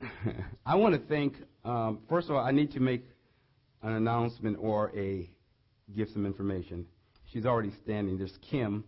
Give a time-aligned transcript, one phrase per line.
[0.66, 1.34] I want to thank,
[1.64, 3.04] um, first of all, I need to make
[3.82, 5.30] an announcement or a
[5.94, 6.86] give some information.
[7.32, 8.18] She's already standing.
[8.18, 8.84] There's Kim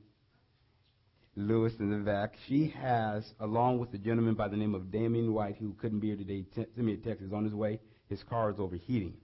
[1.36, 2.34] Lewis in the back.
[2.46, 6.08] She has, along with a gentleman by the name of Damien White, who couldn't be
[6.08, 7.22] here today, t- sent me a text.
[7.22, 7.79] He's on his way.
[8.09, 9.15] His car is overheating.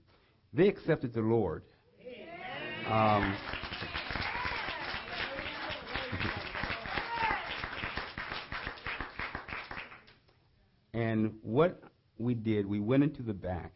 [0.53, 1.63] They accepted the Lord.
[2.87, 3.35] Um,
[11.45, 11.79] what
[12.17, 13.73] we did, we went into the back,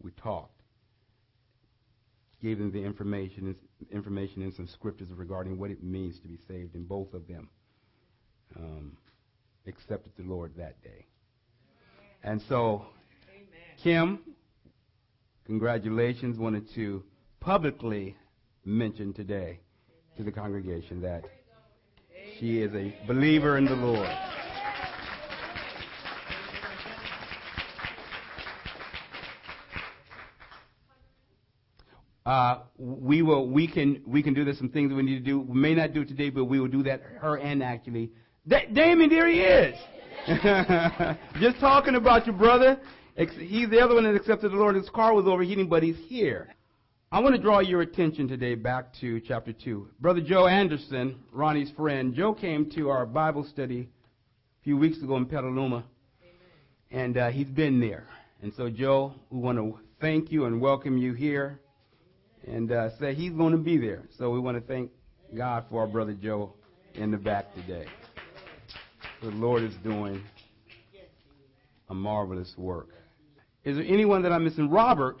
[0.00, 0.60] we talked,
[2.40, 3.54] gave them the information,
[3.90, 7.48] information and some scriptures regarding what it means to be saved, and both of them
[8.56, 8.96] um,
[9.66, 11.06] accepted the Lord that day.
[12.22, 12.86] And so,
[13.82, 14.20] Kim,
[15.46, 16.38] congratulations.
[16.38, 17.02] Wanted to
[17.40, 18.16] publicly
[18.64, 19.60] mention today
[20.16, 21.24] to the congregation that
[22.38, 24.08] she is a believer in the Lord.
[32.30, 34.56] Uh, we will, we can, we can do this.
[34.56, 35.40] Some things we need to do.
[35.40, 37.02] We may not do it today, but we will do that.
[37.18, 38.12] Her and actually,
[38.46, 39.74] da- Damien, there he is.
[41.40, 42.78] Just talking about your brother.
[43.16, 44.76] He's the other one that accepted the Lord.
[44.76, 46.54] His car was overheating, but he's here.
[47.10, 49.88] I want to draw your attention today back to chapter 2.
[49.98, 53.88] Brother Joe Anderson, Ronnie's friend, Joe came to our Bible study
[54.60, 55.82] a few weeks ago in Petaluma,
[56.92, 58.06] and uh, he's been there.
[58.40, 61.58] And so, Joe, we want to thank you and welcome you here
[62.46, 64.02] and uh, say he's going to be there.
[64.18, 64.90] So we want to thank
[65.36, 66.54] God for our brother Joe
[66.94, 67.86] in the back today.
[69.22, 70.22] The Lord is doing
[71.88, 72.88] a marvelous work.
[73.64, 74.70] Is there anyone that I'm missing?
[74.70, 75.18] Robert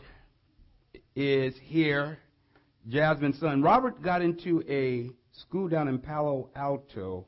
[1.14, 2.18] is here,
[2.88, 3.62] Jasmine's son.
[3.62, 7.26] Robert got into a school down in Palo Alto,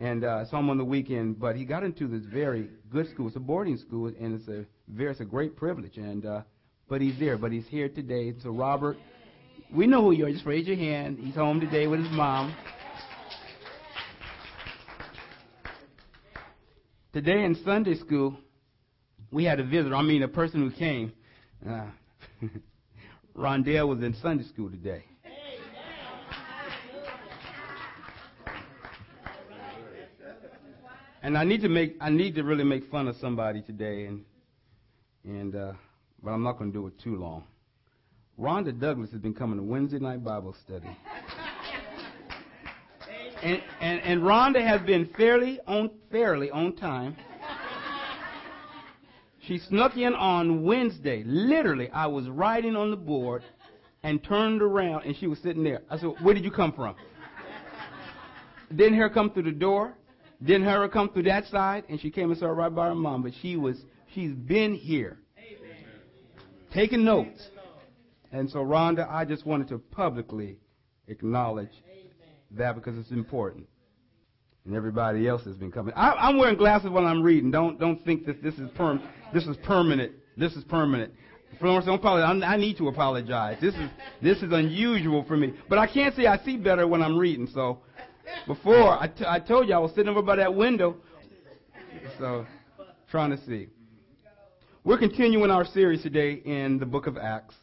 [0.00, 1.38] and uh, saw him on the weekend.
[1.38, 3.28] But he got into this very good school.
[3.28, 5.96] It's a boarding school, and it's a very, it's a great privilege.
[5.96, 6.42] And uh,
[6.88, 7.36] but he's there.
[7.36, 8.34] But he's here today.
[8.42, 8.96] So Robert,
[9.74, 10.30] we know who you are.
[10.30, 11.18] Just raise your hand.
[11.18, 12.54] He's home today with his mom.
[17.12, 18.36] Today in Sunday school,
[19.30, 19.94] we had a visitor.
[19.94, 21.12] I mean, a person who came.
[21.68, 21.86] Uh,
[23.36, 25.04] Rondell was in Sunday school today.
[31.22, 34.24] And I need to make I need to really make fun of somebody today and
[35.24, 35.72] and uh,
[36.24, 37.44] but I'm not going to do it too long.
[38.38, 40.88] Rhonda Douglas has been coming to Wednesday night Bible study.
[43.42, 47.14] And, and, and Rhonda has been fairly on fairly on time.
[49.46, 51.22] She snuck in on Wednesday.
[51.26, 53.42] Literally, I was writing on the board
[54.02, 55.82] and turned around and she was sitting there.
[55.90, 56.94] I said, Where did you come from?
[58.74, 59.94] Didn't her come through the door.
[60.42, 61.84] Didn't her come through that side.
[61.90, 63.22] And she came and sat right by her mom.
[63.22, 63.76] But she was,
[64.14, 65.18] she's been here.
[66.74, 67.48] Taking notes.
[68.32, 70.58] And so, Rhonda, I just wanted to publicly
[71.06, 71.70] acknowledge
[72.50, 73.68] that because it's important.
[74.64, 75.94] And everybody else has been coming.
[75.94, 77.50] I, am wearing glasses while I'm reading.
[77.50, 79.02] Don't don't think that this is perm.
[79.32, 80.12] This is permanent.
[80.36, 81.12] This is permanent.
[81.60, 82.42] Florence, don't apologize.
[82.44, 83.58] I need to apologize.
[83.60, 83.90] This is
[84.22, 85.52] this is unusual for me.
[85.68, 87.46] But I can't say I see better when I'm reading.
[87.52, 87.80] So
[88.46, 90.96] before I, t- I told you I was sitting over by that window.
[92.18, 92.46] So
[93.10, 93.68] trying to see.
[94.86, 97.54] We're continuing our series today in the book of Acts.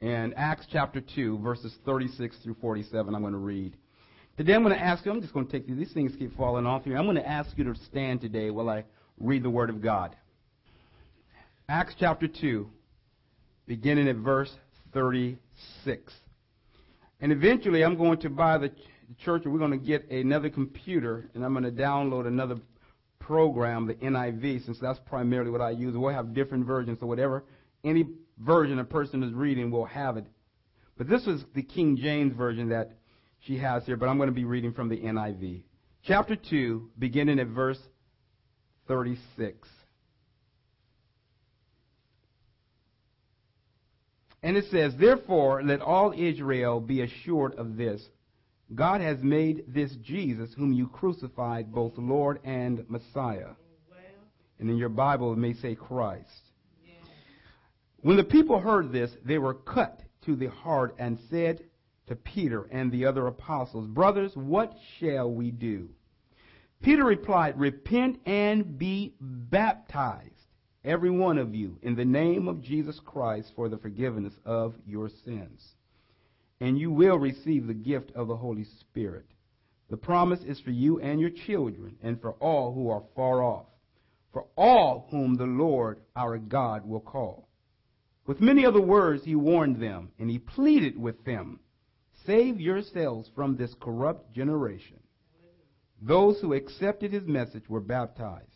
[0.00, 3.76] And Acts chapter 2, verses 36 through 47, I'm going to read.
[4.36, 6.36] Today I'm going to ask you, I'm just going to take these, these things keep
[6.36, 6.96] falling off here.
[6.96, 8.84] I'm going to ask you to stand today while I
[9.18, 10.14] read the Word of God.
[11.68, 12.70] Acts chapter 2,
[13.66, 14.54] beginning at verse
[14.94, 16.12] 36.
[17.20, 18.70] And eventually I'm going to buy the
[19.24, 22.58] church we're going to get another computer and I'm going to download another
[23.30, 25.96] program, the NIV, since that's primarily what I use.
[25.96, 27.44] We'll have different versions, so whatever
[27.84, 28.08] any
[28.38, 30.24] version a person is reading will have it.
[30.98, 32.90] But this is the King James version that
[33.38, 35.62] she has here, but I'm going to be reading from the NIV.
[36.02, 37.78] Chapter 2, beginning at verse
[38.88, 39.68] 36.
[44.42, 48.02] And it says, Therefore, let all Israel be assured of this.
[48.74, 53.50] God has made this Jesus, whom you crucified, both Lord and Messiah.
[54.58, 56.28] And in your Bible, it may say Christ.
[58.02, 61.64] When the people heard this, they were cut to the heart and said
[62.06, 65.88] to Peter and the other apostles, Brothers, what shall we do?
[66.82, 70.46] Peter replied, Repent and be baptized,
[70.84, 75.10] every one of you, in the name of Jesus Christ for the forgiveness of your
[75.24, 75.74] sins.
[76.60, 79.26] And you will receive the gift of the Holy Spirit.
[79.88, 83.66] The promise is for you and your children, and for all who are far off
[84.32, 87.48] for all whom the Lord our God will call.
[88.26, 91.60] With many other words he warned them, and he pleaded with them,
[92.26, 95.00] Save yourselves from this corrupt generation.
[96.02, 98.46] Those who accepted his message were baptized,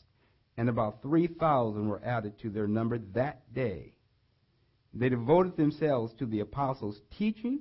[0.56, 3.94] and about 3,000 were added to their number that day.
[4.92, 7.60] They devoted themselves to the apostles' teaching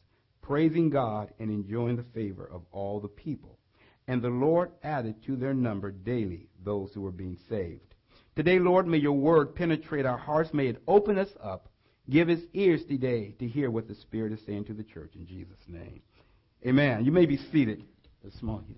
[0.41, 3.57] praising God and enjoying the favor of all the people.
[4.07, 7.95] And the Lord added to their number daily those who were being saved.
[8.35, 10.53] Today, Lord, may your word penetrate our hearts.
[10.53, 11.69] May it open us up.
[12.09, 15.27] Give us ears today to hear what the Spirit is saying to the church in
[15.27, 16.01] Jesus' name.
[16.65, 17.05] Amen.
[17.05, 17.83] You may be seated.
[18.39, 18.77] Small here.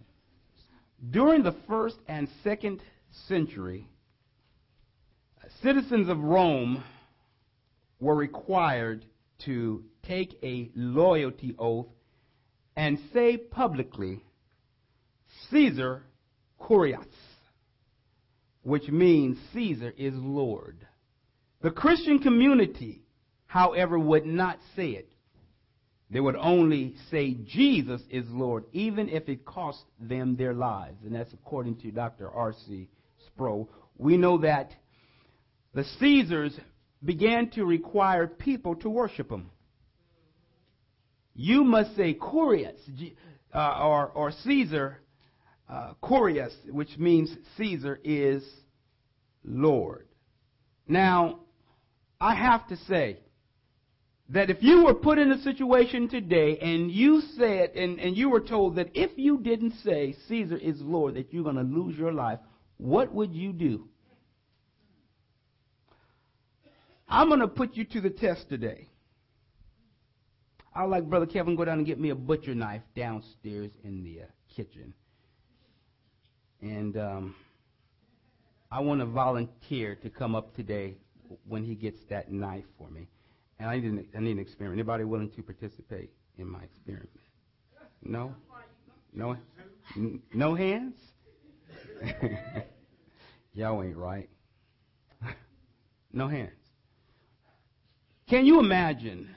[1.09, 2.81] During the first and second
[3.27, 3.87] century,
[5.61, 6.83] citizens of Rome
[7.99, 9.05] were required
[9.45, 11.87] to take a loyalty oath
[12.75, 14.23] and say publicly,
[15.49, 16.03] Caesar
[16.59, 17.05] Kurios,
[18.63, 20.85] which means Caesar is Lord.
[21.61, 23.03] The Christian community,
[23.45, 25.09] however, would not say it.
[26.09, 30.97] They would only say Jesus is Lord, even if it cost them their lives.
[31.03, 32.29] And that's according to Dr.
[32.29, 32.87] R.C.
[33.27, 33.69] Sproul.
[33.97, 34.71] We know that
[35.73, 36.59] the Caesars
[37.03, 39.49] began to require people to worship him.
[41.35, 42.79] You must say Kurios,
[43.53, 44.99] uh, or, or Caesar,
[45.69, 48.43] uh, Kurios, which means Caesar is
[49.43, 50.07] Lord.
[50.87, 51.39] Now,
[52.21, 53.19] I have to say
[54.29, 58.29] that if you were put in a situation today and you said, and, and you
[58.29, 61.97] were told that if you didn't say Caesar is Lord, that you're going to lose
[61.97, 62.39] your life,
[62.77, 63.87] what would you do?
[67.07, 68.89] I'm going to put you to the test today.
[70.75, 74.21] I'll like Brother Kevin go down and get me a butcher knife downstairs in the
[74.21, 74.93] uh, kitchen.
[76.61, 77.35] And um,
[78.71, 80.95] I want to volunteer to come up today
[81.47, 83.07] when he gets that knife for me.
[83.59, 84.79] And I need an, I need an experiment.
[84.79, 87.09] Anybody willing to participate in my experiment?
[88.01, 88.33] No?
[89.13, 89.37] No?
[90.33, 90.95] No hands?
[93.53, 94.29] Y'all ain't right.
[96.11, 96.62] no hands.
[98.29, 99.35] Can you imagine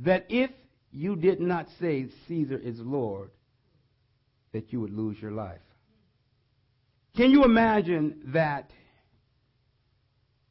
[0.00, 0.50] that if
[0.90, 3.30] you did not say Caesar is Lord,
[4.52, 5.60] that you would lose your life?
[7.16, 8.70] Can you imagine that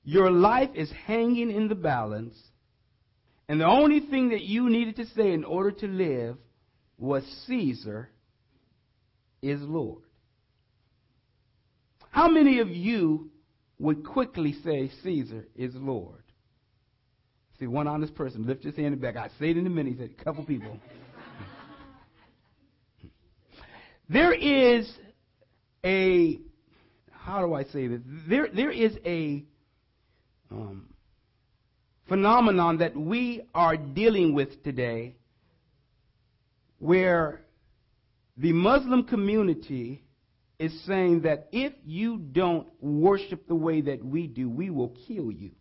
[0.03, 2.35] your life is hanging in the balance,
[3.49, 6.37] and the only thing that you needed to say in order to live
[6.97, 8.09] was Caesar
[9.41, 10.03] is Lord?
[12.09, 13.31] How many of you
[13.79, 16.24] would quickly say Caesar is Lord?
[17.59, 19.15] See, one honest person lift his hand back.
[19.15, 19.93] I say it in a minute.
[19.93, 20.77] He said, a couple people.
[24.09, 24.91] there is
[25.85, 26.39] a,
[27.11, 28.01] how do I say this?
[28.27, 29.45] There, there is a
[30.51, 30.93] um,
[32.09, 35.15] phenomenon that we are dealing with today
[36.79, 37.41] where
[38.35, 40.03] the Muslim community
[40.59, 45.31] is saying that if you don't worship the way that we do, we will kill
[45.31, 45.51] you.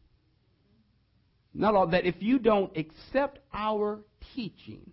[1.54, 4.00] Not all that if you don't accept our
[4.34, 4.90] teaching,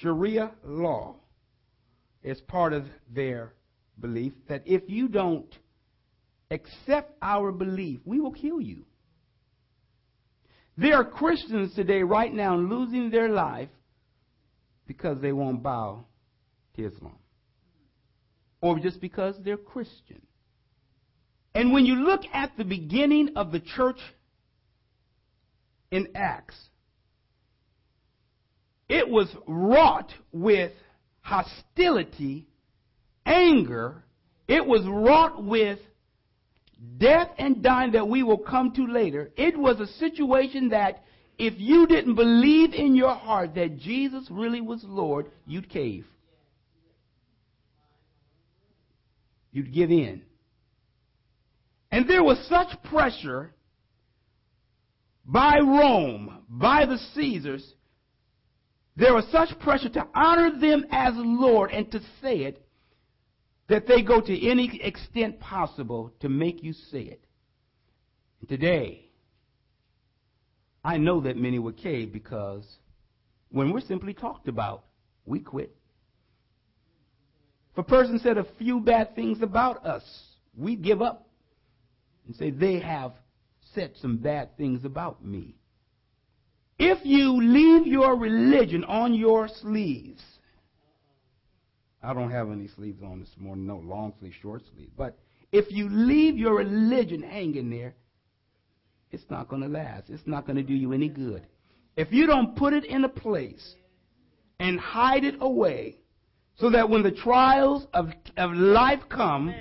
[0.00, 1.16] Sharia law
[2.22, 3.52] is part of their
[4.00, 5.54] belief that if you don't
[6.50, 8.84] accept our belief, we will kill you.
[10.78, 13.68] There are Christians today, right now, losing their life
[14.86, 16.04] because they won't bow
[16.76, 17.18] to Islam.
[18.62, 20.22] Or just because they're Christian.
[21.54, 23.98] And when you look at the beginning of the church
[25.90, 26.56] in Acts,
[28.88, 30.72] it was wrought with
[31.20, 32.46] hostility,
[33.24, 34.02] anger,
[34.48, 35.78] it was wrought with
[36.98, 39.30] death and dying that we will come to later.
[39.36, 41.04] It was a situation that
[41.38, 46.04] if you didn't believe in your heart that Jesus really was Lord, you'd cave.
[49.52, 50.22] You'd give in.
[51.90, 53.52] And there was such pressure
[55.30, 57.74] by Rome, by the Caesars,
[58.96, 62.66] there was such pressure to honor them as Lord and to say it
[63.68, 67.24] that they go to any extent possible to make you say it.
[68.40, 69.10] And Today,
[70.84, 72.66] I know that many would cave because
[73.50, 74.84] when we're simply talked about,
[75.24, 75.76] we quit.
[77.72, 80.02] If a person said a few bad things about us,
[80.56, 81.28] we give up
[82.26, 83.12] and say they have
[83.74, 85.56] said some bad things about me.
[86.78, 90.22] If you leave your religion on your sleeves,
[92.02, 95.18] I don't have any sleeves on this morning, no long sleeve, short sleeve, but
[95.52, 97.94] if you leave your religion hanging there,
[99.10, 100.08] it's not going to last.
[100.08, 101.46] It's not going to do you any good.
[101.96, 103.74] If you don't put it in a place
[104.58, 105.96] and hide it away
[106.58, 109.60] so that when the trials of, of life come Amen.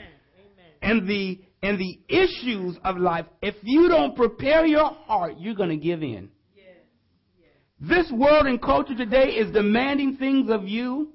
[0.82, 5.70] and the and the issues of life, if you don't prepare your heart, you're going
[5.70, 6.30] to give in.
[6.56, 6.66] Yes.
[7.38, 7.50] Yes.
[7.80, 11.14] This world and culture today is demanding things of you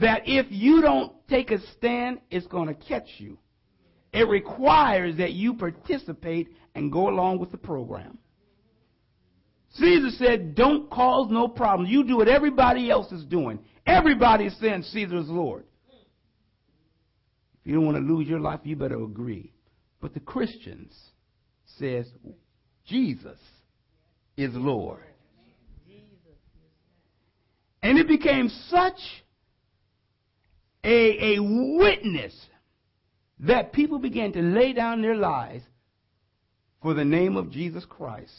[0.00, 3.38] that if you don't take a stand, it's going to catch you.
[4.12, 8.18] It requires that you participate and go along with the program.
[9.74, 11.88] Caesar said, Don't cause no problem.
[11.88, 13.60] You do what everybody else is doing.
[13.86, 15.64] Everybody is saying Caesar is Lord.
[17.60, 19.52] If you don't want to lose your life, you better agree.
[20.00, 20.94] But the Christians
[21.78, 22.06] says
[22.86, 23.38] Jesus
[24.36, 25.04] is Lord.
[27.82, 28.98] And it became such
[30.84, 32.34] a, a witness
[33.40, 35.64] that people began to lay down their lives
[36.82, 38.32] for the name of Jesus Christ.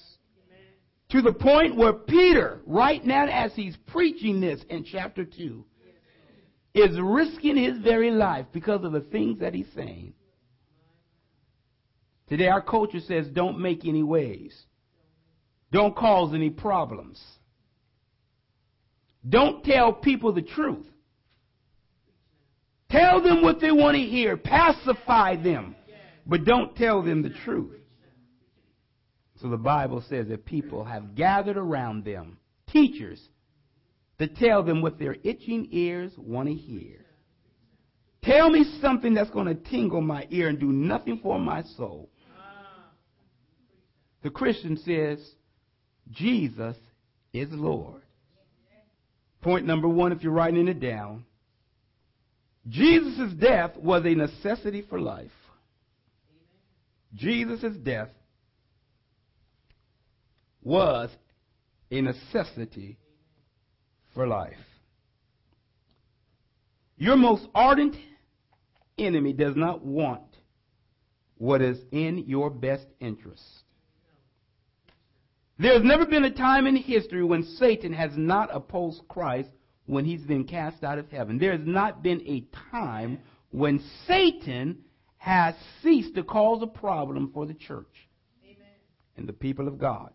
[0.48, 0.66] Amen.
[1.10, 5.66] To the point where Peter, right now as he's preaching this in chapter 2,
[6.74, 10.14] is risking his very life because of the things that he's saying.
[12.30, 14.56] Today, our culture says don't make any waves,
[15.72, 17.22] don't cause any problems,
[19.28, 20.86] don't tell people the truth.
[22.90, 25.76] Tell them what they want to hear, pacify them,
[26.26, 27.78] but don't tell them the truth.
[29.42, 32.38] So the Bible says that people have gathered around them,
[32.68, 33.20] teachers,
[34.22, 37.04] to tell them what their itching ears want to hear.
[38.24, 42.08] Tell me something that's going to tingle my ear and do nothing for my soul.
[44.22, 45.20] The Christian says,
[46.12, 46.76] Jesus
[47.34, 48.04] is Lord.
[49.42, 51.26] Point number one, if you're writing it down,
[52.70, 55.32] Jesus' death was a necessity for life.
[57.16, 58.10] Jesus' death
[60.62, 61.10] was
[61.90, 63.00] a necessity
[64.14, 64.58] for life.
[66.98, 67.96] Your most ardent
[68.98, 70.22] enemy does not want
[71.38, 73.44] what is in your best interest.
[75.58, 79.50] There's never been a time in history when Satan has not opposed Christ
[79.86, 81.38] when he's been cast out of heaven.
[81.38, 83.20] There has not been a time
[83.52, 84.84] when Satan
[85.18, 88.10] has ceased to cause a problem for the church
[88.44, 88.56] Amen.
[89.18, 90.12] and the people of God.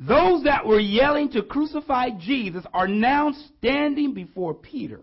[0.00, 5.02] Those that were yelling to crucify Jesus are now standing before Peter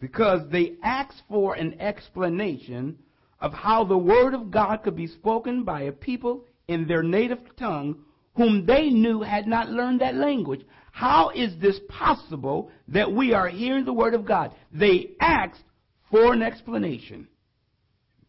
[0.00, 2.98] because they asked for an explanation
[3.40, 7.38] of how the Word of God could be spoken by a people in their native
[7.56, 8.00] tongue
[8.34, 10.66] whom they knew had not learned that language.
[10.90, 14.52] How is this possible that we are hearing the Word of God?
[14.72, 15.62] They asked
[16.10, 17.28] for an explanation.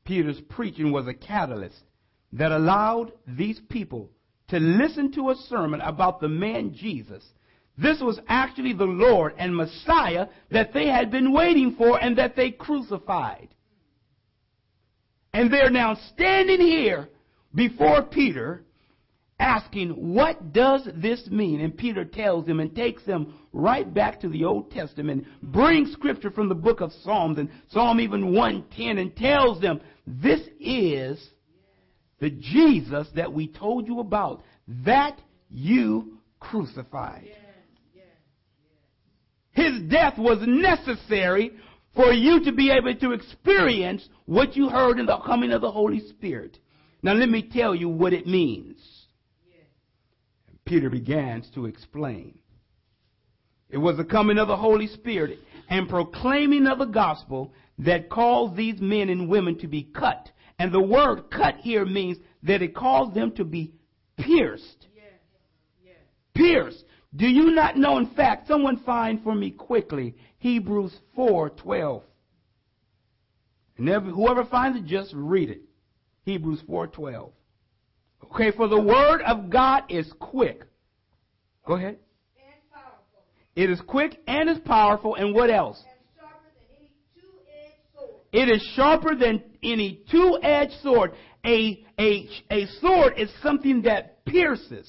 [0.06, 1.82] Peter's preaching was a catalyst
[2.34, 4.12] that allowed these people
[4.50, 7.24] to listen to a sermon about the man Jesus.
[7.78, 12.36] This was actually the Lord and Messiah that they had been waiting for and that
[12.36, 13.50] they crucified.
[15.34, 17.08] And they're now standing here
[17.54, 18.64] before Peter
[19.40, 21.62] asking, What does this mean?
[21.62, 26.32] And Peter tells them and takes them right back to the Old Testament, brings scripture
[26.32, 31.30] from the book of Psalms and Psalm even 110 and tells them, This is
[32.20, 34.44] the Jesus that we told you about,
[34.86, 37.30] that you crucified.
[39.52, 41.52] His death was necessary
[41.96, 45.72] for you to be able to experience what you heard in the coming of the
[45.72, 46.58] Holy Spirit.
[47.02, 48.78] Now let me tell you what it means.
[50.66, 52.38] Peter begins to explain.
[53.70, 58.56] It was the coming of the Holy Spirit and proclaiming of the gospel that caused
[58.56, 62.76] these men and women to be cut and the word cut here means that it
[62.76, 63.74] caused them to be
[64.18, 64.88] pierced.
[66.36, 66.84] Pierced.
[67.16, 72.04] Do you not know, in fact, someone find for me quickly Hebrews 4.12.
[73.78, 75.62] And every, whoever finds it, just read it.
[76.24, 77.32] Hebrews 4.12.
[78.26, 80.66] Okay, for the word of God is quick.
[81.66, 81.98] Go ahead.
[83.56, 85.82] It is quick and is powerful, and what else?
[85.82, 85.90] And
[88.32, 91.12] it is sharper than any two-edged sword.
[91.46, 94.88] A, a, a sword is something that pierces.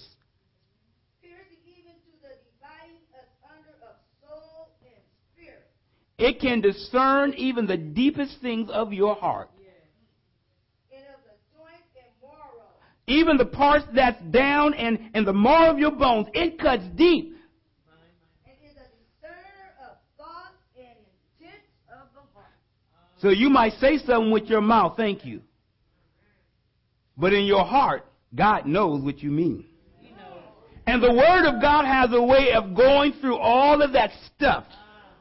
[1.22, 5.70] piercing even to the dividing asunder of soul and spirit,
[6.18, 9.48] It can discern even the deepest things of your heart.
[10.92, 12.66] and of the joint and marrow,
[13.06, 16.26] Even the parts that's down and, and the marrow of your bones.
[16.34, 17.36] It cuts deep.
[18.44, 20.98] and is a discerner of thoughts and
[21.38, 22.58] intents of the heart.
[23.20, 25.42] So you might say something with your mouth, thank you.
[27.16, 29.66] But in your heart, God knows what you mean.
[30.86, 34.64] And the Word of God has a way of going through all of that stuff,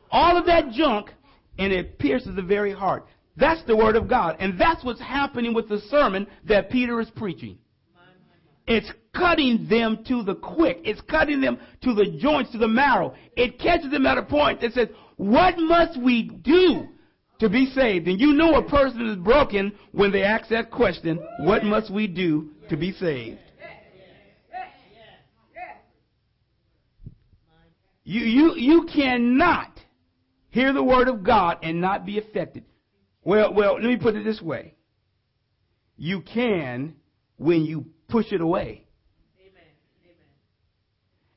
[0.10, 1.12] all of that junk,
[1.58, 3.06] and it pierces the very heart.
[3.36, 4.38] That's the Word of God.
[4.40, 7.58] And that's what's happening with the sermon that Peter is preaching.
[8.66, 10.80] It's cutting them to the quick.
[10.84, 13.14] It's cutting them to the joints, to the marrow.
[13.36, 14.88] It catches them at a point that says,
[15.18, 16.88] what must we do
[17.40, 18.08] to be saved?
[18.08, 22.08] And you know a person is broken when they ask that question, what must we
[22.08, 23.40] do to be saved?
[28.04, 29.80] You, you, you cannot
[30.50, 32.64] hear the word of God and not be affected.
[33.24, 34.74] Well, well, let me put it this way.
[35.96, 36.96] You can
[37.38, 38.86] when you push it away.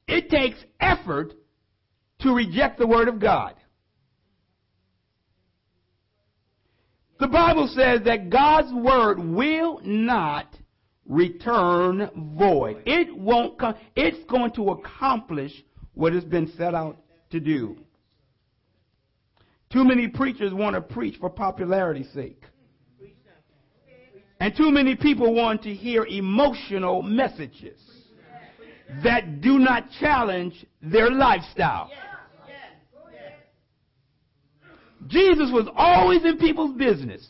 [0.08, 1.34] It takes effort
[2.20, 3.54] to reject the word of God.
[7.22, 10.48] The Bible says that God's word will not
[11.06, 12.82] return void.
[12.84, 15.52] It won't come, it's going to accomplish
[15.94, 16.96] what it's been set out
[17.30, 17.76] to do.
[19.72, 22.42] Too many preachers want to preach for popularity's sake.
[24.40, 27.80] And too many people want to hear emotional messages
[29.04, 31.88] that do not challenge their lifestyle.
[35.06, 37.28] Jesus was always in people's business.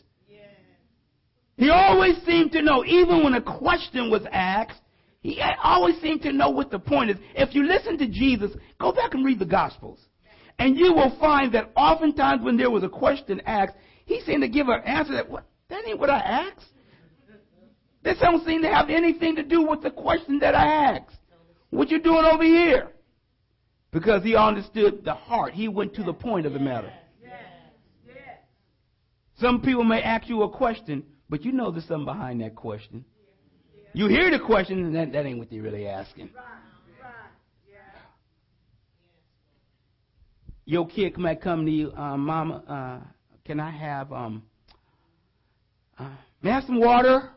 [1.55, 4.79] He always seemed to know, even when a question was asked,
[5.21, 7.17] he always seemed to know what the point is.
[7.35, 9.99] If you listen to Jesus, go back and read the Gospels.
[10.59, 13.73] And you will find that oftentimes when there was a question asked,
[14.05, 16.65] he seemed to give an answer that, what, that ain't what I asked.
[18.03, 21.15] This don't seem to have anything to do with the question that I asked.
[21.69, 22.89] What you doing over here?
[23.91, 25.53] Because he understood the heart.
[25.53, 26.91] He went to the point of the matter.
[29.39, 33.03] Some people may ask you a question, but you know there's something behind that question.
[33.93, 36.29] You hear the question, and that, that ain't what they're really asking.
[40.65, 43.07] Your kid might come to you, uh, Mama, uh,
[43.43, 44.43] can I have, um,
[45.97, 46.09] uh,
[46.41, 47.29] may I have some water?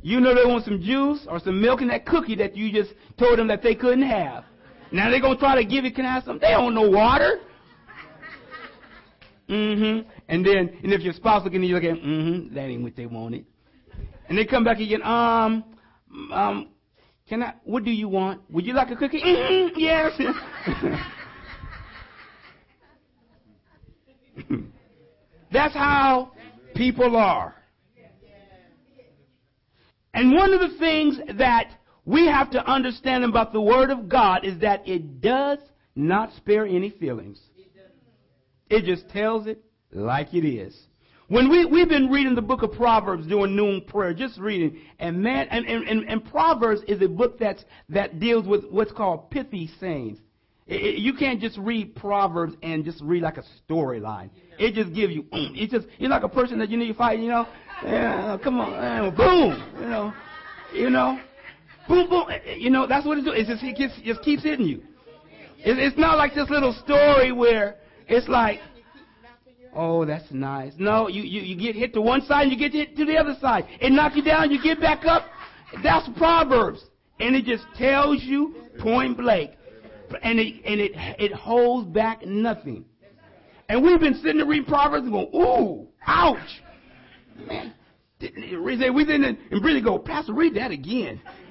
[0.00, 2.92] You know they want some juice or some milk in that cookie that you just
[3.18, 4.44] told them that they couldn't have.
[4.92, 6.38] Now they're gonna try to give you, can I have some?
[6.38, 7.40] They don't know water.
[9.48, 10.08] Mm-hmm.
[10.28, 13.06] And then, and if your spouse looking at you, looking, mm-hmm, that ain't what they
[13.06, 13.44] wanted.
[14.28, 15.64] And they come back again, um,
[16.32, 16.68] um,
[17.28, 18.40] can I, what do you want?
[18.50, 19.20] Would you like a cookie?
[19.20, 20.12] Mm-hmm, yes.
[25.52, 26.32] That's how
[26.74, 27.54] people are.
[30.12, 31.70] And one of the things that
[32.04, 35.58] we have to understand about the Word of God is that it does
[35.96, 37.40] not spare any feelings.
[38.74, 40.76] It just tells it like it is.
[41.28, 45.22] When we, we've been reading the book of Proverbs doing noon prayer, just reading, and
[45.22, 49.30] man, and, and, and, and Proverbs is a book that's, that deals with what's called
[49.30, 50.18] pithy sayings.
[50.66, 54.30] It, it, you can't just read Proverbs and just read like a storyline.
[54.58, 56.94] It just gives you, mm, it just, you're like a person that you need to
[56.94, 57.46] fight, you know,
[57.84, 60.12] yeah, come on, boom, you know,
[60.74, 61.20] you know,
[61.86, 62.24] boom, boom,
[62.58, 63.34] you know, that's what it does.
[63.36, 64.82] It just, it just, just keeps hitting you.
[65.58, 67.76] It, it's not like this little story where
[68.08, 68.60] it's like,
[69.76, 70.72] Oh, that's nice.
[70.78, 73.34] No, you, you, you get hit to one side you get hit to the other
[73.40, 73.64] side.
[73.80, 75.24] It knocks you down, you get back up.
[75.82, 76.80] That's Proverbs.
[77.18, 79.52] And it just tells you point blank.
[80.22, 82.84] And it, and it, it holds back nothing.
[83.68, 86.38] And we've been sitting there reading Proverbs and going, ooh, ouch.
[87.48, 87.74] Man.
[88.20, 91.20] We didn't, and really go, Pastor, read that again.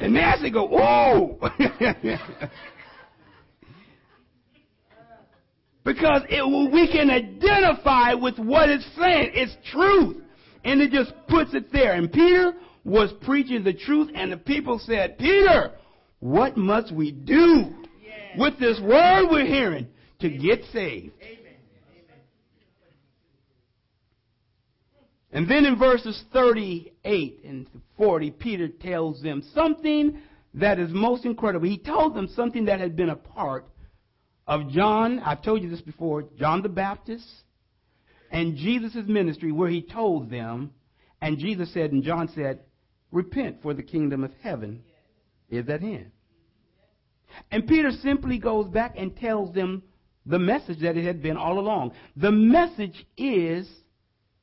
[0.00, 1.40] and Nancy go, ooh.
[5.84, 9.32] Because it, we can identify with what it's saying.
[9.34, 10.22] It's truth.
[10.64, 11.94] And it just puts it there.
[11.94, 15.72] And Peter was preaching the truth, and the people said, Peter,
[16.20, 17.66] what must we do
[18.38, 19.88] with this word we're hearing
[20.20, 21.14] to get saved?
[25.32, 27.66] And then in verses 38 and
[27.96, 30.20] 40, Peter tells them something
[30.54, 31.66] that is most incredible.
[31.66, 33.66] He told them something that had been a part
[34.52, 37.26] of John, I've told you this before, John the Baptist,
[38.30, 40.72] and Jesus' ministry where he told them,
[41.22, 42.60] and Jesus said, and John said,
[43.10, 44.82] repent for the kingdom of heaven
[45.48, 46.10] is at hand.
[47.50, 49.84] And Peter simply goes back and tells them
[50.26, 51.92] the message that it had been all along.
[52.16, 53.66] The message is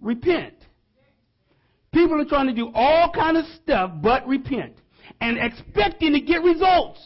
[0.01, 0.55] repent.
[1.93, 4.73] People are trying to do all kind of stuff but repent
[5.21, 6.99] and expecting to get results.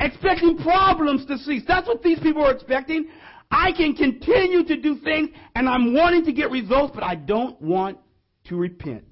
[0.00, 1.62] Expecting problems to cease.
[1.68, 3.08] That's what these people are expecting.
[3.50, 7.60] I can continue to do things and I'm wanting to get results, but I don't
[7.60, 7.98] want
[8.44, 9.04] to repent.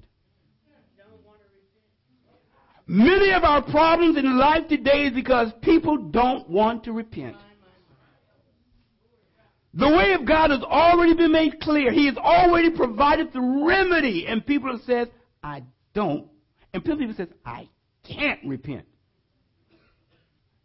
[2.87, 7.35] Many of our problems in life today is because people don't want to repent.
[9.75, 11.91] The way of God has already been made clear.
[11.91, 14.25] He has already provided the remedy.
[14.27, 15.11] And people have said,
[15.43, 16.27] I don't.
[16.73, 17.69] And people say, I
[18.03, 18.85] can't repent.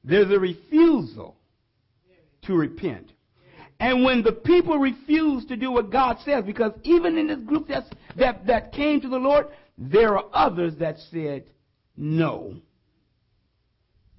[0.05, 1.37] There's a refusal
[2.43, 3.11] to repent.
[3.81, 7.69] And when the people refuse to do what God says, because even in this group
[7.69, 11.45] that, that came to the Lord, there are others that said,
[11.97, 12.57] no,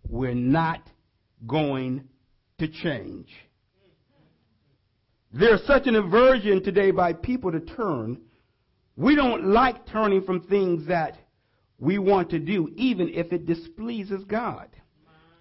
[0.10, 0.82] we're not
[1.48, 2.08] going
[2.60, 3.30] to change.
[5.32, 8.22] There's such an aversion today by people to turn.
[8.96, 11.18] We don't like turning from things that
[11.78, 14.70] we want to do, even if it displeases God.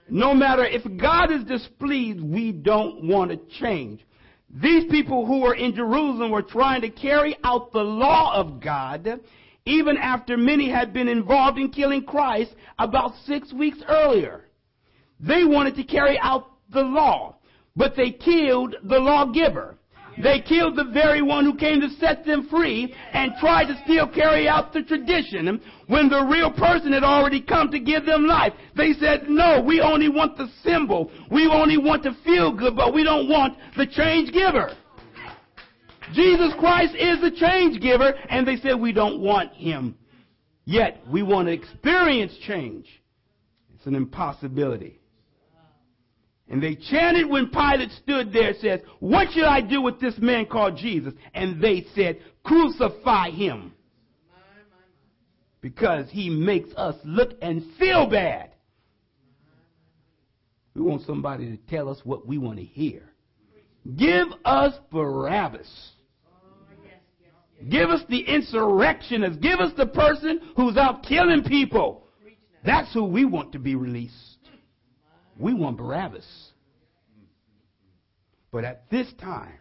[0.09, 4.05] No matter if God is displeased, we don't want to change.
[4.51, 9.21] These people who were in Jerusalem were trying to carry out the law of God
[9.67, 14.45] even after many had been involved in killing Christ about six weeks earlier.
[15.21, 17.37] They wanted to carry out the law,
[17.75, 19.79] but they killed the lawgiver.
[20.23, 24.07] They killed the very one who came to set them free and tried to still
[24.07, 28.53] carry out the tradition when the real person had already come to give them life.
[28.77, 31.11] They said, no, we only want the symbol.
[31.31, 34.71] We only want to feel good, but we don't want the change giver.
[36.13, 39.97] Jesus Christ is the change giver, and they said we don't want him.
[40.65, 42.87] Yet we want to experience change.
[43.75, 45.01] It's an impossibility.
[46.49, 50.47] And they chanted when Pilate stood there said, What should I do with this man
[50.47, 51.15] called Jesus?
[51.33, 53.73] And they said, Crucify him.
[55.61, 58.51] Because he makes us look and feel bad.
[60.75, 63.03] We want somebody to tell us what we want to hear.
[63.97, 65.93] Give us Barabbas.
[67.71, 69.39] Give us the insurrectionists.
[69.39, 72.09] Give us the person who's out killing people.
[72.65, 74.34] That's who we want to be released.
[75.39, 76.27] We want Barabbas.
[78.51, 79.59] But at this time,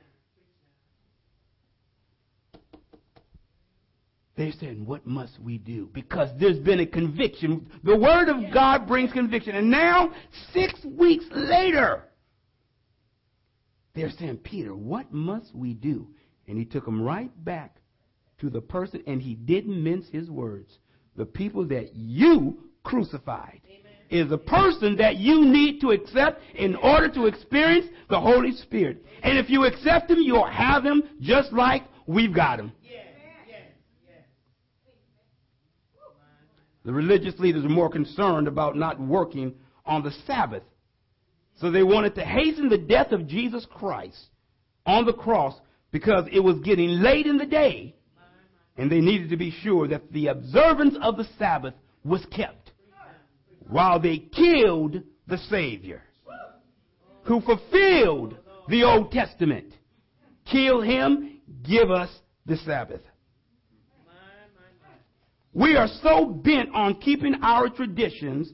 [4.35, 5.89] they're saying, What must we do?
[5.93, 7.69] Because there's been a conviction.
[7.83, 9.55] The Word of God brings conviction.
[9.55, 10.11] And now,
[10.53, 12.03] six weeks later,
[13.95, 16.07] they're saying, Peter, what must we do?
[16.47, 17.77] And he took them right back
[18.39, 20.77] to the person, and he didn't mince his words.
[21.15, 23.82] The people that you crucified Amen.
[24.13, 29.03] Is a person that you need to accept in order to experience the Holy Spirit.
[29.23, 32.71] And if you accept him, you'll have him just like we've got him.
[36.85, 39.53] The religious leaders are more concerned about not working
[39.85, 40.63] on the Sabbath.
[41.55, 44.17] So they wanted to hasten the death of Jesus Christ
[44.85, 45.55] on the cross
[45.91, 47.95] because it was getting late in the day
[48.77, 51.73] and they needed to be sure that the observance of the Sabbath
[52.03, 52.62] was kept
[53.67, 56.03] while they killed the Savior
[57.23, 59.73] who fulfilled the Old Testament.
[60.49, 62.09] Kill him, give us
[62.45, 63.01] the Sabbath.
[65.53, 68.51] We are so bent on keeping our traditions.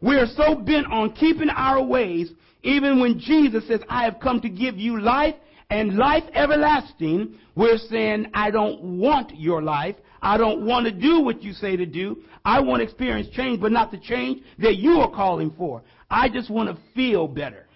[0.00, 4.40] We are so bent on keeping our ways, even when Jesus says, I have come
[4.40, 5.34] to give you life
[5.68, 9.94] and life everlasting, we're saying, I don't want your life.
[10.22, 12.18] I don't want to do what you say to do.
[12.44, 15.82] I want to experience change, but not the change that you are calling for.
[16.10, 17.66] I just want to feel better.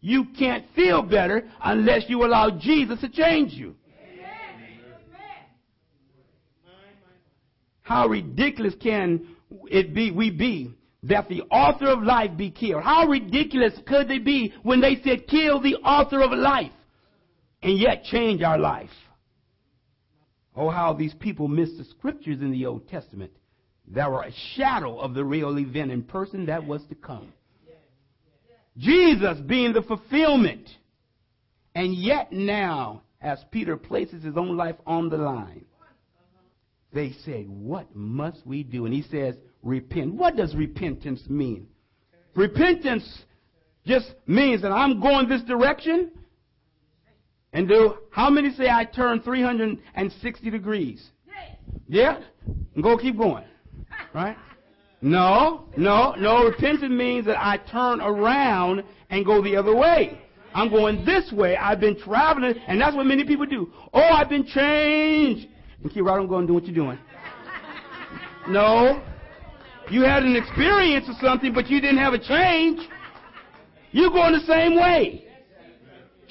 [0.00, 3.76] You can't feel better unless you allow Jesus to change you.
[7.82, 9.26] How ridiculous can
[9.66, 12.82] it be, we be, that the author of life be killed?
[12.82, 16.72] How ridiculous could they be when they said kill the author of life?
[17.62, 18.90] and yet change our life.
[20.54, 23.32] Oh, how these people missed the scriptures in the Old Testament
[23.88, 27.32] that were a shadow of the real event in person that was to come.
[28.76, 30.68] Jesus being the fulfillment.
[31.74, 35.64] And yet now, as Peter places his own life on the line,
[36.92, 38.84] they say, What must we do?
[38.84, 40.14] And he says, Repent.
[40.14, 41.68] What does repentance mean?
[42.34, 43.22] Repentance
[43.86, 46.10] just means that I'm going this direction.
[47.52, 51.10] And do how many say I turn 360 degrees?
[51.88, 52.20] Yeah?
[52.80, 53.44] Go keep going.
[54.14, 54.36] Right?
[55.00, 56.44] No, no, no.
[56.44, 60.20] Repentance means that I turn around and go the other way.
[60.54, 61.56] I'm going this way.
[61.56, 63.72] I've been traveling, and that's what many people do.
[63.92, 65.48] Oh, I've been changed.
[65.82, 66.98] And keep right on going, do what you're doing.
[68.48, 69.02] No.
[69.90, 72.80] You had an experience or something, but you didn't have a change.
[73.92, 75.26] You're going the same way.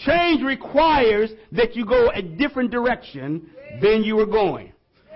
[0.05, 3.49] Change requires that you go a different direction
[3.81, 4.73] than you were going.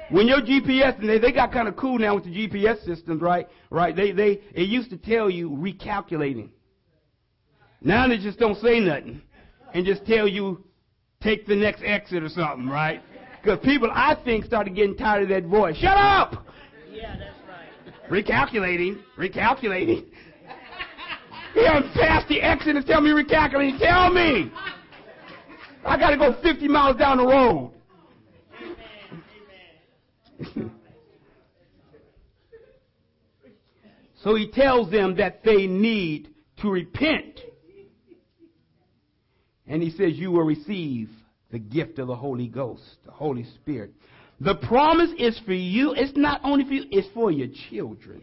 [0.10, 3.22] When your GPS, and they, they got kind of cool now with the GPS systems,
[3.22, 3.48] right?
[3.72, 3.96] Right?
[3.96, 6.50] They, they, it used to tell you recalculating.
[7.82, 9.22] Now they just don't say nothing
[9.74, 10.64] and just tell you
[11.22, 13.02] take the next exit or something, right?
[13.42, 15.76] Because people, I think, started getting tired of that voice.
[15.78, 16.46] Shut up!
[16.92, 18.26] Yeah, that's right.
[18.26, 20.06] Recalculating, recalculating.
[21.56, 23.80] He I'm past the exit and tell me recalculating.
[23.80, 24.52] Tell me!
[25.86, 27.72] I got to go 50 miles down the road.
[34.24, 36.30] so he tells them that they need
[36.62, 37.40] to repent.
[39.68, 41.10] And he says, You will receive
[41.52, 43.92] the gift of the Holy Ghost, the Holy Spirit.
[44.40, 45.94] The promise is for you.
[45.94, 48.22] It's not only for you, it's for your children.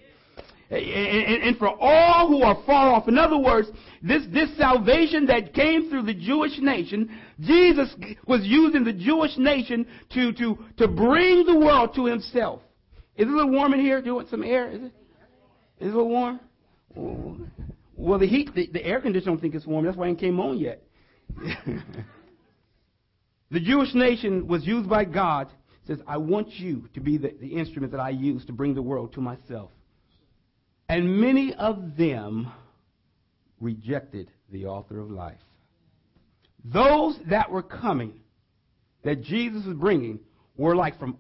[0.73, 3.07] And, for all who are far off.
[3.07, 3.69] In other words,
[4.03, 7.95] this, this salvation that came through the Jewish nation, Jesus
[8.27, 12.63] was using the Jewish nation to, to, to bring the world to himself.
[13.17, 14.01] Is it a little warm in here?
[14.01, 14.71] Do you want some air?
[14.71, 14.93] Is it?
[15.79, 16.41] Is it a little warm?
[17.95, 19.85] Well, the heat, the, the air conditioner don't think it's warm.
[19.85, 20.83] That's why it came on yet.
[23.51, 25.49] the Jewish nation was used by God.
[25.87, 28.81] Says, I want you to be the, the instrument that I use to bring the
[28.81, 29.71] world to myself.
[30.93, 32.53] And many of them
[33.63, 35.41] rejected the author of life.
[36.67, 38.21] Those that were coming,
[39.03, 40.21] that Jesus was bringing,
[40.55, 41.17] were like from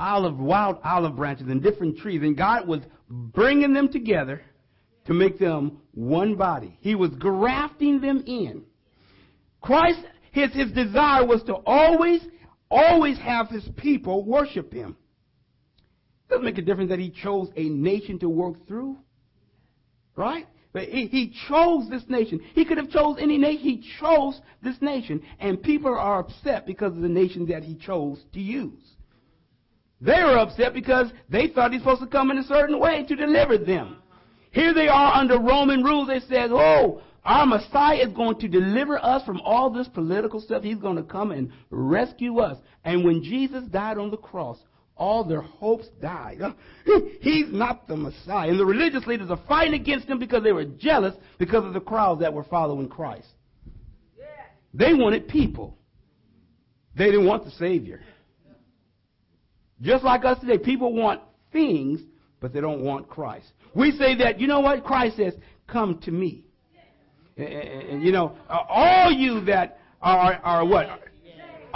[0.00, 2.20] olive, wild olive branches and different trees.
[2.22, 4.42] And God was bringing them together
[5.04, 6.76] to make them one body.
[6.80, 8.64] He was grafting them in.
[9.60, 10.00] Christ,
[10.32, 12.22] his, his desire was to always,
[12.72, 14.96] always have his people worship him.
[16.28, 18.96] Doesn't make a difference that he chose a nation to work through.
[20.16, 20.46] Right?
[20.72, 22.40] But he, chose this nation.
[22.54, 23.62] He could have chose any nation.
[23.62, 25.22] He chose this nation.
[25.40, 28.82] And people are upset because of the nation that he chose to use.
[30.02, 33.16] They were upset because they thought he's supposed to come in a certain way to
[33.16, 34.02] deliver them.
[34.50, 36.04] Here they are under Roman rule.
[36.04, 40.62] They said, oh, our Messiah is going to deliver us from all this political stuff.
[40.62, 42.58] He's going to come and rescue us.
[42.84, 44.58] And when Jesus died on the cross,
[44.96, 46.40] all their hopes died.
[46.40, 46.52] Uh,
[47.20, 48.48] he's not the Messiah.
[48.48, 51.80] And the religious leaders are fighting against him because they were jealous because of the
[51.80, 53.28] crowds that were following Christ.
[54.72, 55.78] They wanted people.
[56.96, 58.00] They didn't want the Savior.
[59.80, 61.20] Just like us today, people want
[61.52, 62.00] things,
[62.40, 63.46] but they don't want Christ.
[63.74, 64.84] We say that, you know what?
[64.84, 65.34] Christ says,
[65.66, 66.44] come to me.
[67.36, 70.86] And, and, and you know, uh, all you that are, are what?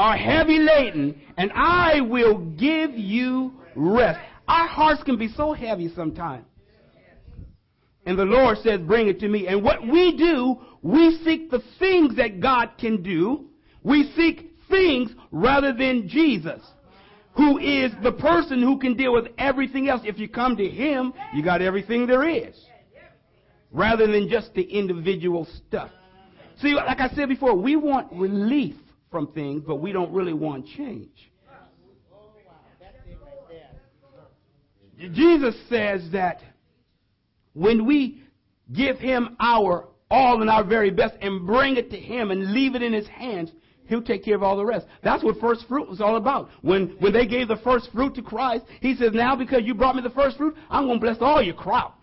[0.00, 4.18] Are heavy laden, and I will give you rest.
[4.48, 6.46] Our hearts can be so heavy sometimes.
[8.06, 9.46] And the Lord says, bring it to me.
[9.46, 13.50] And what we do, we seek the things that God can do.
[13.82, 16.62] We seek things rather than Jesus,
[17.34, 20.00] who is the person who can deal with everything else.
[20.04, 22.56] If you come to Him, you got everything there is.
[23.70, 25.90] Rather than just the individual stuff.
[26.62, 28.76] See, like I said before, we want relief
[29.10, 31.30] from things, but we don't really want change.
[35.12, 36.40] Jesus says that
[37.54, 38.22] when we
[38.72, 42.74] give him our all and our very best and bring it to him and leave
[42.74, 43.50] it in his hands,
[43.86, 44.86] he'll take care of all the rest.
[45.02, 46.50] That's what first fruit was all about.
[46.62, 49.96] When, when they gave the first fruit to Christ, he says, now because you brought
[49.96, 51.98] me the first fruit, I'm going to bless all your crop.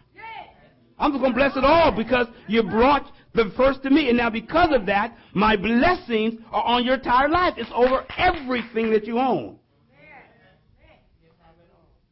[1.00, 4.10] I'm going to bless it all because you brought the first to me.
[4.10, 7.54] And now because of that, my blessings are on your entire life.
[7.56, 9.58] It's over everything that you own.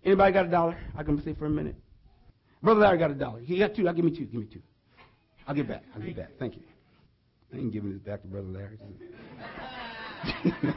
[0.05, 0.77] Anybody got a dollar?
[0.95, 1.75] I can say for a minute.
[2.61, 3.39] Brother Larry got a dollar.
[3.39, 3.87] He got two.
[3.87, 4.25] I'll give me two.
[4.25, 4.61] Give me two.
[5.47, 5.83] I'll get back.
[5.95, 6.29] I'll get back.
[6.39, 6.61] Thank you.
[7.53, 8.77] I ain't giving this back to Brother Larry.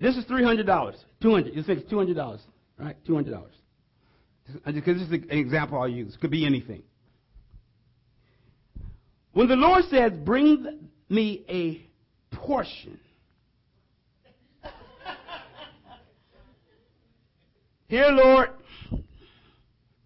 [0.00, 0.96] this is three hundred dollars.
[1.22, 1.54] Two hundred.
[1.54, 2.40] Just say two hundred dollars.
[2.78, 2.96] Right?
[3.06, 3.54] Two hundred dollars.
[4.64, 6.16] Because this is an example I'll use.
[6.20, 6.82] Could be anything.
[9.32, 11.86] When the Lord says, Bring me a
[12.36, 12.98] portion.
[17.88, 18.50] Here, Lord,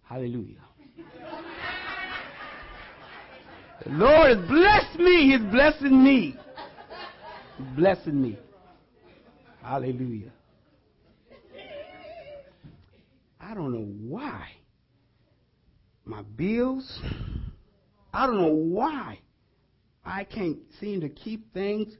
[0.09, 0.55] Hallelujah.
[3.85, 5.31] The Lord has blessed me.
[5.31, 6.35] He's blessing me.
[7.57, 8.39] He's blessing me.
[9.61, 10.31] Hallelujah.
[13.49, 14.47] I don't know why.
[16.05, 17.01] My bills,
[18.13, 19.21] I don't know why
[20.05, 21.91] I can't seem to keep things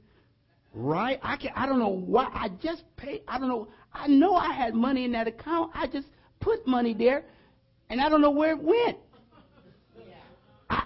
[0.72, 1.18] right.
[1.24, 4.52] I can I don't know why I just pay I don't know I know I
[4.52, 5.72] had money in that account.
[5.74, 6.06] I just
[6.38, 7.24] put money there
[7.88, 8.98] and I don't know where it went.
[10.70, 10.78] A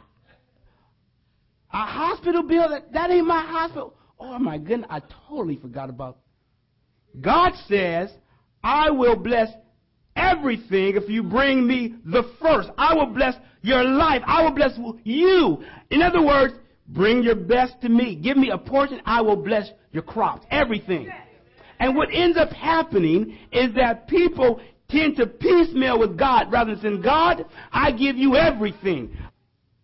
[1.77, 3.95] hospital bill that, that ain't my hospital.
[4.19, 6.19] Oh my goodness, I totally forgot about.
[7.21, 8.11] God says,
[8.63, 9.51] I will bless
[10.17, 12.71] everything if you bring me the first.
[12.79, 14.23] I will bless your life.
[14.27, 14.73] I will bless
[15.05, 15.63] you.
[15.91, 16.55] In other words,
[16.89, 18.17] bring your best to me.
[18.17, 19.01] Give me a portion.
[19.05, 20.47] I will bless your crops.
[20.51, 21.11] Everything.
[21.81, 26.83] And what ends up happening is that people tend to piecemeal with God rather than
[26.83, 29.17] saying, God, I give you everything.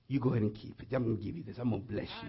[0.09, 0.95] You go ahead and keep it.
[0.95, 1.57] I'm going to give you this.
[1.59, 2.29] I'm going to bless you.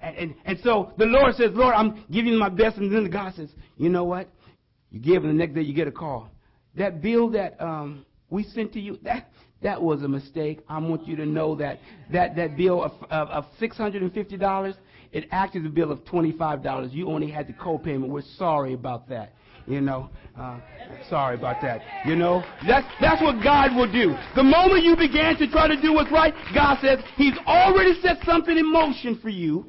[0.00, 2.76] And, and, and so the Lord says, Lord, I'm giving you my best.
[2.76, 4.28] And then the God says, you know what?
[4.90, 6.30] You give, and the next day you get a call.
[6.76, 9.28] That bill that um, we sent to you, that
[9.62, 10.60] that was a mistake.
[10.68, 11.80] I want you to know that
[12.12, 14.74] that, that bill of, of, of $650,
[15.10, 16.92] it acted a bill of $25.
[16.92, 18.10] You only had the co-payment.
[18.10, 19.32] We're sorry about that.
[19.66, 20.60] You know, uh,
[21.10, 21.82] sorry about that.
[22.06, 24.16] You know, that's that's what God will do.
[24.34, 28.16] The moment you began to try to do what's right, God says He's already set
[28.24, 29.66] something in motion for you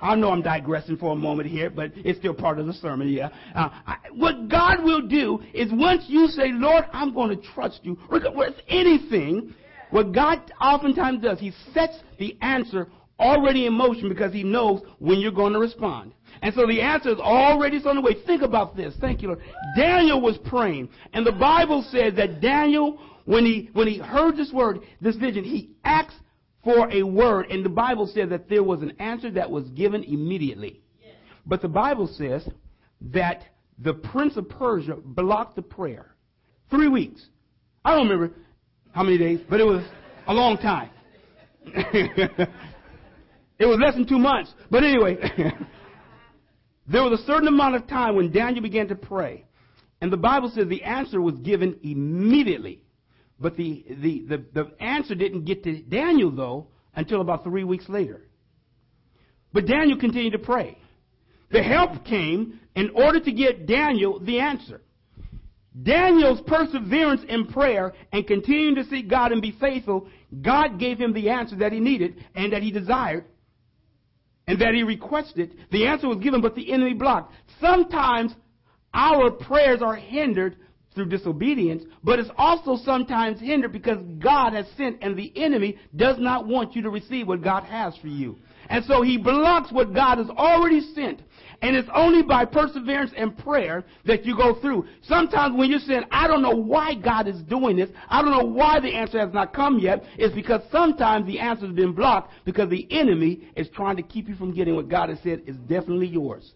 [0.00, 3.08] I know I'm digressing for a moment here, but it's still part of the sermon,
[3.08, 3.28] yeah.
[3.54, 7.80] Uh, I, what God will do is once you say, Lord, I'm going to trust
[7.82, 9.54] you, with anything,
[9.90, 15.18] what God oftentimes does, He sets the answer already in motion because He knows when
[15.18, 16.12] you're going to respond.
[16.42, 18.16] And so the answer is already on the way.
[18.26, 18.94] Think about this.
[19.00, 19.40] Thank you, Lord.
[19.76, 24.52] Daniel was praying, and the Bible says that Daniel, when he when he heard this
[24.52, 26.16] word, this vision, he asked
[26.66, 30.02] for a word, and the Bible says that there was an answer that was given
[30.02, 30.80] immediately.
[31.46, 32.46] But the Bible says
[33.12, 33.44] that
[33.78, 36.16] the prince of Persia blocked the prayer.
[36.68, 37.24] Three weeks.
[37.84, 38.34] I don't remember
[38.90, 39.84] how many days, but it was
[40.26, 40.90] a long time.
[41.66, 42.48] it
[43.60, 44.52] was less than two months.
[44.68, 45.18] But anyway,
[46.88, 49.44] there was a certain amount of time when Daniel began to pray.
[50.00, 52.82] And the Bible says the answer was given immediately.
[53.38, 57.88] But the, the, the, the answer didn't get to Daniel, though, until about three weeks
[57.88, 58.22] later.
[59.52, 60.78] But Daniel continued to pray.
[61.50, 64.80] The help came in order to get Daniel the answer.
[65.80, 70.08] Daniel's perseverance in prayer and continuing to seek God and be faithful,
[70.42, 73.26] God gave him the answer that he needed and that he desired
[74.46, 75.54] and that he requested.
[75.70, 77.34] The answer was given, but the enemy blocked.
[77.60, 78.34] Sometimes
[78.94, 80.56] our prayers are hindered
[80.96, 86.16] through disobedience, but it's also sometimes hindered because God has sent and the enemy does
[86.18, 88.36] not want you to receive what God has for you.
[88.68, 91.20] And so he blocks what God has already sent.
[91.62, 94.86] And it's only by perseverance and prayer that you go through.
[95.02, 98.52] Sometimes when you're saying, I don't know why God is doing this, I don't know
[98.52, 102.32] why the answer has not come yet, it's because sometimes the answer has been blocked
[102.44, 105.56] because the enemy is trying to keep you from getting what God has said is
[105.68, 106.52] definitely yours.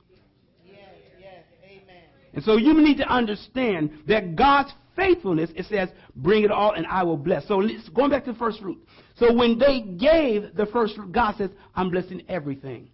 [2.34, 6.86] And so you need to understand that God's faithfulness, it says, bring it all and
[6.86, 7.48] I will bless.
[7.48, 7.62] So
[7.94, 8.78] going back to the first fruit.
[9.16, 12.88] So when they gave the first fruit, God says, I'm blessing everything.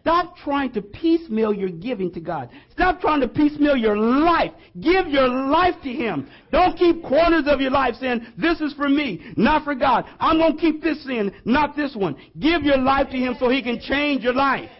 [0.00, 2.48] Stop trying to piecemeal your giving to God.
[2.70, 4.52] Stop trying to piecemeal your life.
[4.80, 6.30] Give your life to Him.
[6.52, 10.04] Don't keep corners of your life saying, this is for me, not for God.
[10.18, 12.16] I'm going to keep this sin, not this one.
[12.38, 14.70] Give your life to Him so He can change your life.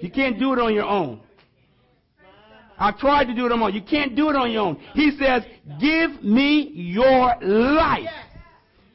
[0.00, 1.20] You can't do it on your own.
[2.78, 3.74] I've tried to do it on my own.
[3.74, 4.80] You can't do it on your own.
[4.94, 5.42] He says,
[5.80, 8.08] give me your life.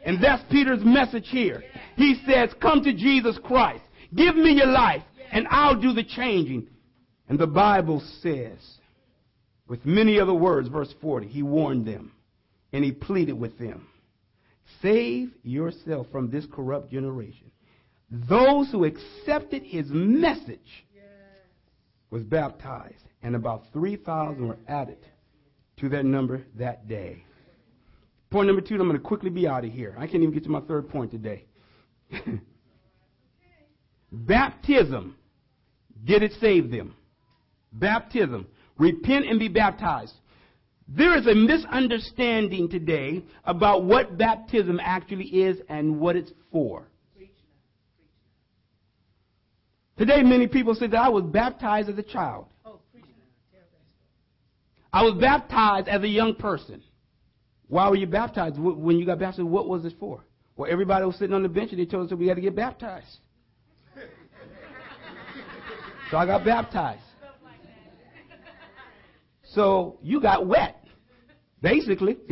[0.06, 1.63] And that's Peter's message here.
[1.96, 3.84] He says, come to Jesus Christ.
[4.15, 6.67] Give me your life and I'll do the changing.
[7.28, 8.60] And the Bible says,
[9.67, 12.12] with many other words, verse 40, he warned them
[12.72, 13.88] and he pleaded with them.
[14.82, 17.51] Save yourself from this corrupt generation.
[18.12, 20.86] Those who accepted his message
[22.14, 24.99] was baptized and about 3,000 were added
[25.78, 27.26] to that number that day.
[28.30, 29.95] Point number two, I'm going to quickly be out of here.
[29.97, 31.45] I can't even get to my third point today.
[34.11, 35.16] Baptism.
[36.03, 36.93] Did it save them?
[37.72, 38.45] Baptism.
[38.78, 40.14] Repent and be baptized.
[40.88, 46.88] There is a misunderstanding today about what baptism actually is and what it's for.
[50.06, 52.47] Today, many people say that I was baptized as a child.
[54.91, 56.84] I was baptized as a young person.
[57.70, 58.58] Why were you baptized?
[58.60, 60.26] When you got baptized, what was it for?
[60.58, 62.41] Well, everybody was sitting on the bench and they told us that we had to
[62.41, 63.20] get baptized.
[66.12, 67.01] So I got baptized.
[69.45, 70.86] So you got wet,
[71.62, 72.18] basically.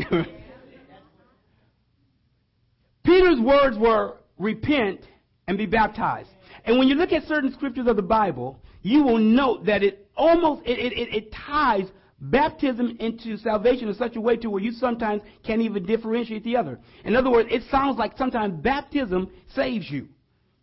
[3.05, 4.99] Peter's words were repent
[5.47, 6.30] and be baptized.
[6.66, 10.09] And when you look at certain scriptures of the Bible, you will note that it
[10.16, 11.88] almost it, it, it, ties
[12.20, 16.55] baptism into salvation in such a way to where you sometimes can't even differentiate the
[16.55, 16.80] other.
[17.03, 20.07] In other words, it sounds like sometimes baptism saves you.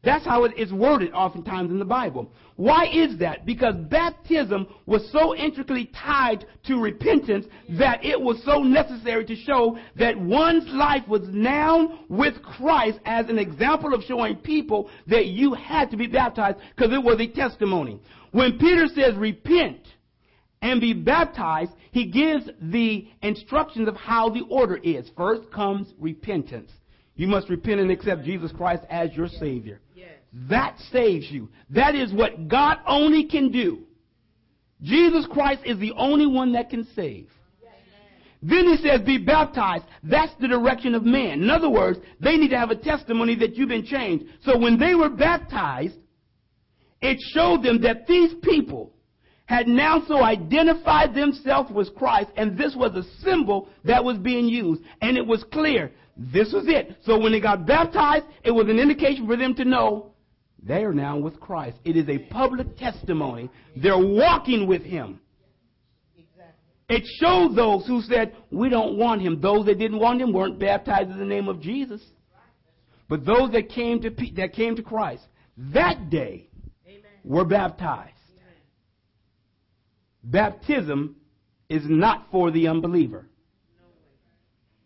[0.04, 2.30] That's how it is worded oftentimes in the Bible.
[2.54, 3.44] Why is that?
[3.44, 9.76] Because baptism was so intricately tied to repentance that it was so necessary to show
[9.96, 15.54] that one's life was now with Christ as an example of showing people that you
[15.54, 18.00] had to be baptized because it was a testimony.
[18.30, 19.80] When Peter says repent
[20.62, 25.10] and be baptized, he gives the instructions of how the order is.
[25.16, 26.70] First comes repentance.
[27.16, 29.80] You must repent and accept Jesus Christ as your Savior.
[30.48, 31.48] That saves you.
[31.70, 33.84] That is what God only can do.
[34.82, 37.28] Jesus Christ is the only one that can save.
[38.40, 39.84] Then he says, be baptized.
[40.04, 41.42] That's the direction of man.
[41.42, 44.26] In other words, they need to have a testimony that you've been changed.
[44.42, 45.96] So when they were baptized,
[47.00, 48.92] it showed them that these people
[49.46, 54.46] had now so identified themselves with Christ, and this was a symbol that was being
[54.46, 54.82] used.
[55.00, 55.90] And it was clear.
[56.16, 56.96] This was it.
[57.02, 60.12] So when they got baptized, it was an indication for them to know
[60.62, 61.78] they are now with Christ.
[61.84, 63.50] It is a public testimony.
[63.76, 65.20] They're walking with Him.
[66.88, 69.40] It showed those who said, We don't want Him.
[69.40, 72.02] Those that didn't want Him weren't baptized in the name of Jesus.
[73.08, 75.22] But those that came to, that came to Christ
[75.72, 76.48] that day
[76.86, 77.02] Amen.
[77.24, 78.14] were baptized.
[80.22, 81.16] Baptism
[81.68, 83.26] is not for the unbeliever.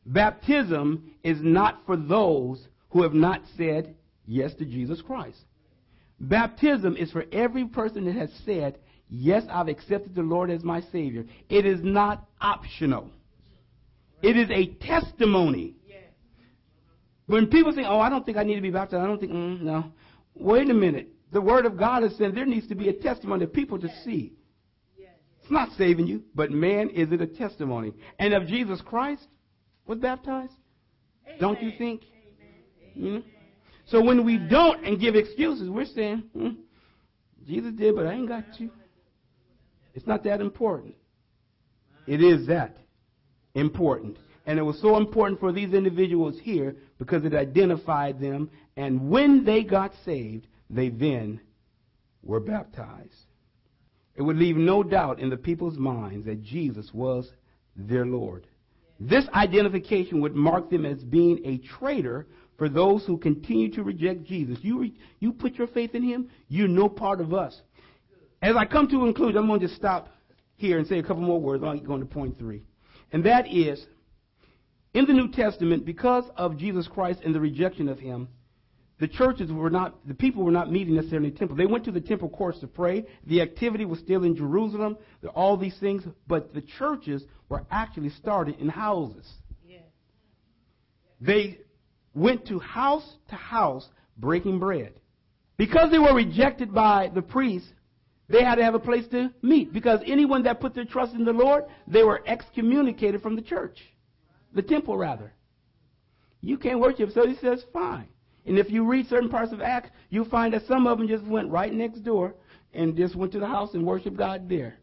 [0.06, 3.94] Baptism is not for those who have not said
[4.26, 5.40] yes to Jesus Christ.
[6.22, 10.80] Baptism is for every person that has said, Yes, I've accepted the Lord as my
[10.92, 11.26] Savior.
[11.50, 13.10] It is not optional,
[14.22, 15.76] it is a testimony.
[17.26, 19.32] When people say, "Oh, I don't think I need to be baptized," I don't think,
[19.32, 19.92] mm, no.
[20.34, 21.08] Wait a minute.
[21.30, 23.88] The Word of God has said there needs to be a testimony for people to
[24.04, 24.32] see.
[24.98, 27.92] It's not saving you, but man, is it a testimony?
[28.18, 29.26] And if Jesus Christ
[29.86, 30.52] was baptized,
[31.40, 32.02] don't you think?
[32.04, 32.94] Amen.
[32.94, 33.22] You know?
[33.92, 36.48] So when we don't and give excuses, we're saying, hmm,
[37.46, 38.70] Jesus did, but I ain't got you.
[39.94, 40.94] It's not that important.
[42.06, 42.78] It is that
[43.54, 44.16] important.
[44.46, 48.50] And it was so important for these individuals here because it identified them.
[48.78, 51.38] And when they got saved, they then
[52.22, 53.26] were baptized.
[54.16, 57.30] It would leave no doubt in the people's minds that Jesus was
[57.76, 58.46] their Lord.
[58.98, 62.26] This identification would mark them as being a traitor
[62.62, 64.56] for those who continue to reject Jesus.
[64.62, 67.60] You, re- you put your faith in Him, you're no part of us.
[68.40, 70.10] As I come to a conclusion, I'm going to just stop
[70.54, 71.64] here and say a couple more words.
[71.64, 72.62] I'll go to point three.
[73.10, 73.84] And that is,
[74.94, 78.28] in the New Testament, because of Jesus Christ and the rejection of Him,
[79.00, 81.56] the churches were not, the people were not meeting necessarily in the temple.
[81.56, 83.06] They went to the temple courts to pray.
[83.26, 84.98] The activity was still in Jerusalem,
[85.34, 89.28] all these things, but the churches were actually started in houses.
[91.20, 91.58] They
[92.14, 94.94] went to house to house breaking bread.
[95.56, 97.68] Because they were rejected by the priests,
[98.28, 99.72] they had to have a place to meet.
[99.72, 103.78] Because anyone that put their trust in the Lord, they were excommunicated from the church,
[104.54, 105.32] the temple rather.
[106.40, 108.08] You can't worship, so he says, fine.
[108.46, 111.24] And if you read certain parts of Acts, you'll find that some of them just
[111.24, 112.34] went right next door
[112.74, 114.78] and just went to the house and worshiped God there.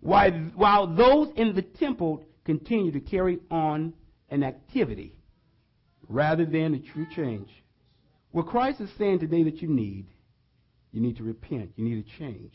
[0.00, 3.92] While, while those in the temple continue to carry on
[4.30, 5.16] an activity
[6.10, 7.48] rather than a true change.
[8.32, 10.06] What Christ is saying today that you need,
[10.92, 12.52] you need to repent, you need to change.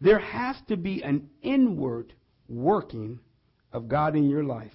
[0.00, 2.12] There has to be an inward
[2.48, 3.20] working
[3.72, 4.72] of God in your life.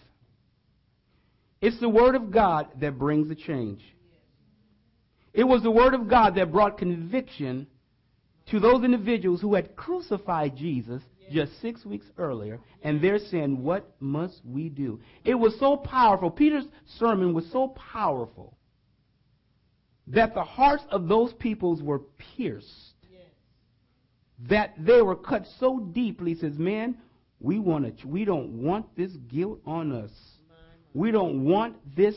[1.61, 3.83] It's the Word of God that brings the change.
[5.33, 7.67] It was the Word of God that brought conviction
[8.51, 13.89] to those individuals who had crucified Jesus just six weeks earlier, and they're saying, What
[13.99, 14.99] must we do?
[15.23, 16.31] It was so powerful.
[16.31, 16.65] Peter's
[16.97, 18.57] sermon was so powerful
[20.07, 22.01] that the hearts of those peoples were
[22.35, 22.95] pierced,
[24.47, 26.33] that they were cut so deeply.
[26.33, 26.97] He says, Man,
[27.39, 30.11] we, want to, we don't want this guilt on us.
[30.93, 32.15] We don't want this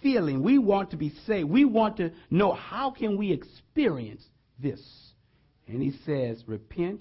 [0.00, 0.42] feeling.
[0.42, 1.50] We want to be saved.
[1.50, 4.22] We want to know how can we experience
[4.58, 4.80] this.
[5.68, 7.00] And he says, repent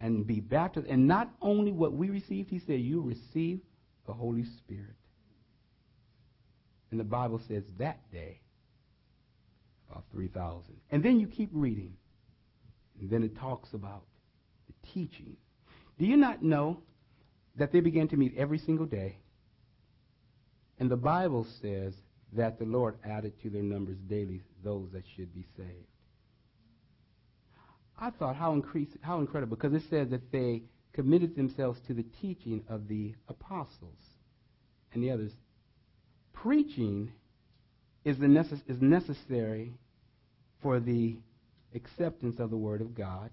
[0.00, 0.86] and be baptized.
[0.86, 3.60] And not only what we received, he said, you receive
[4.06, 4.94] the Holy Spirit.
[6.90, 8.40] And the Bible says that day,
[9.90, 10.64] about 3,000.
[10.90, 11.94] And then you keep reading.
[13.00, 14.04] And then it talks about
[14.68, 15.36] the teaching.
[15.98, 16.80] Do you not know
[17.56, 19.18] that they began to meet every single day?
[20.78, 21.94] And the Bible says
[22.32, 25.86] that the Lord added to their numbers daily those that should be saved.
[27.98, 32.04] I thought how, increase, how incredible, because it says that they committed themselves to the
[32.20, 33.98] teaching of the apostles
[34.92, 35.32] and the others.
[36.32, 37.12] Preaching
[38.04, 39.74] is, the necess- is necessary
[40.62, 41.16] for the
[41.74, 43.30] acceptance of the Word of God.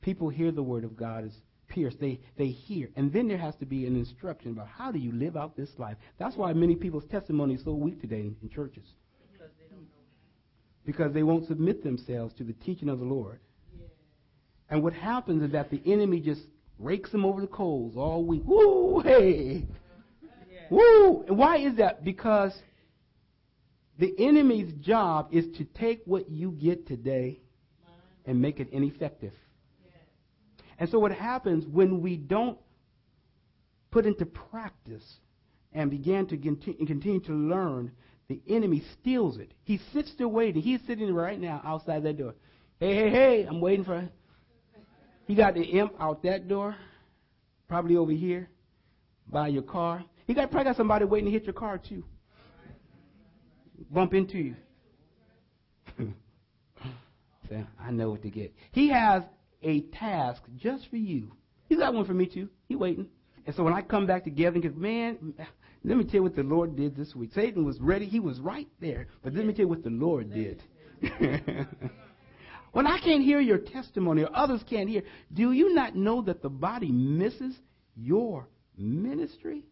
[0.00, 1.32] People hear the Word of God as
[1.68, 2.00] pierced.
[2.00, 2.90] They, they hear.
[2.96, 5.70] And then there has to be an instruction about how do you live out this
[5.78, 5.96] life.
[6.18, 8.84] That's why many people's testimony is so weak today in, in churches.
[9.32, 10.04] Because they don't know.
[10.84, 13.40] Because they won't submit themselves to the teaching of the Lord.
[14.70, 16.42] And what happens is that the enemy just
[16.78, 18.42] rakes them over the coals all week.
[18.44, 19.66] Woo, hey,
[20.52, 20.66] Yeah.
[20.70, 21.22] woo.
[21.28, 22.04] And why is that?
[22.04, 22.52] Because
[23.98, 27.40] the enemy's job is to take what you get today
[28.26, 29.32] and make it ineffective.
[30.78, 32.58] And so what happens when we don't
[33.90, 35.20] put into practice
[35.72, 37.92] and begin to continue to learn,
[38.28, 39.52] the enemy steals it.
[39.64, 40.60] He sits there waiting.
[40.60, 42.34] He's sitting right now outside that door.
[42.78, 44.06] Hey, hey, hey, I'm waiting for.
[45.26, 46.76] He got the imp out that door,
[47.68, 48.48] probably over here,
[49.28, 50.04] by your car.
[50.26, 52.04] He got probably got somebody waiting to hit your car too.
[53.90, 54.54] Bump into you.
[57.48, 58.54] Say, I know what to get.
[58.72, 59.22] He has
[59.62, 61.32] a task just for you.
[61.68, 62.48] He's got one for me too.
[62.68, 63.08] He waiting.
[63.46, 65.34] And so when I come back together, because man,
[65.84, 67.30] let me tell you what the Lord did this week.
[67.34, 68.06] Satan was ready.
[68.06, 69.06] He was right there.
[69.22, 70.62] But let me tell you what the Lord did.
[72.76, 75.00] when I can't hear your testimony or others can't hear,
[75.32, 77.54] do you not know that the body misses
[77.96, 79.62] your ministry?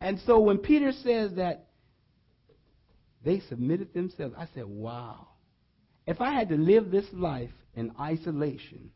[0.00, 1.66] And so when Peter says that
[3.24, 5.26] they submitted themselves, I said, wow.
[6.06, 8.92] If I had to live this life in isolation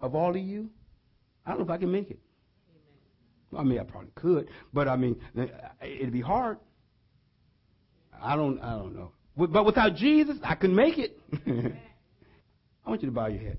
[0.00, 0.70] of all of you,
[1.46, 2.18] I don't know if I can make it.
[3.56, 5.20] I mean, I probably could, but I mean,
[5.80, 6.58] it'd be hard.
[8.20, 9.12] I don't, I don't know.
[9.36, 11.16] But without Jesus, I couldn't make it.
[12.90, 13.58] I want you to bow your head.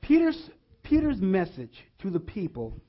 [0.00, 0.50] Peter's
[0.84, 2.80] Peter's message to the people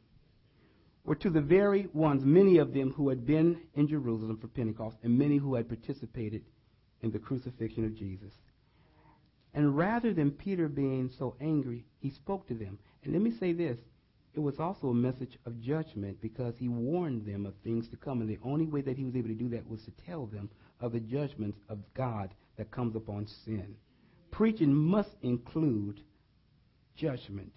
[1.03, 4.97] were to the very ones, many of them who had been in Jerusalem for Pentecost,
[5.01, 6.43] and many who had participated
[7.01, 8.31] in the crucifixion of Jesus.
[9.55, 12.77] And rather than Peter being so angry, he spoke to them.
[13.03, 13.79] And let me say this
[14.35, 18.21] it was also a message of judgment because he warned them of things to come.
[18.21, 20.51] And the only way that he was able to do that was to tell them
[20.79, 23.75] of the judgments of God that comes upon sin.
[24.37, 25.99] Preaching must include
[26.95, 27.51] judgment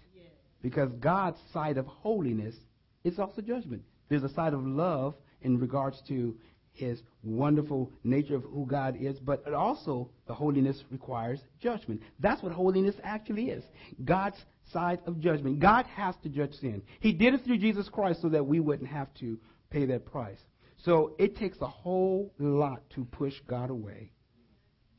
[0.63, 2.55] because God's side of holiness
[3.03, 3.83] is also judgment.
[4.09, 5.13] There's a side of love
[5.43, 6.35] in regards to
[6.73, 12.01] his wonderful nature of who God is, but it also the holiness requires judgment.
[12.19, 13.63] That's what holiness actually is.
[14.03, 15.59] God's side of judgment.
[15.59, 16.81] God has to judge sin.
[16.99, 19.37] He did it through Jesus Christ so that we wouldn't have to
[19.69, 20.41] pay that price.
[20.77, 24.13] So it takes a whole lot to push God away.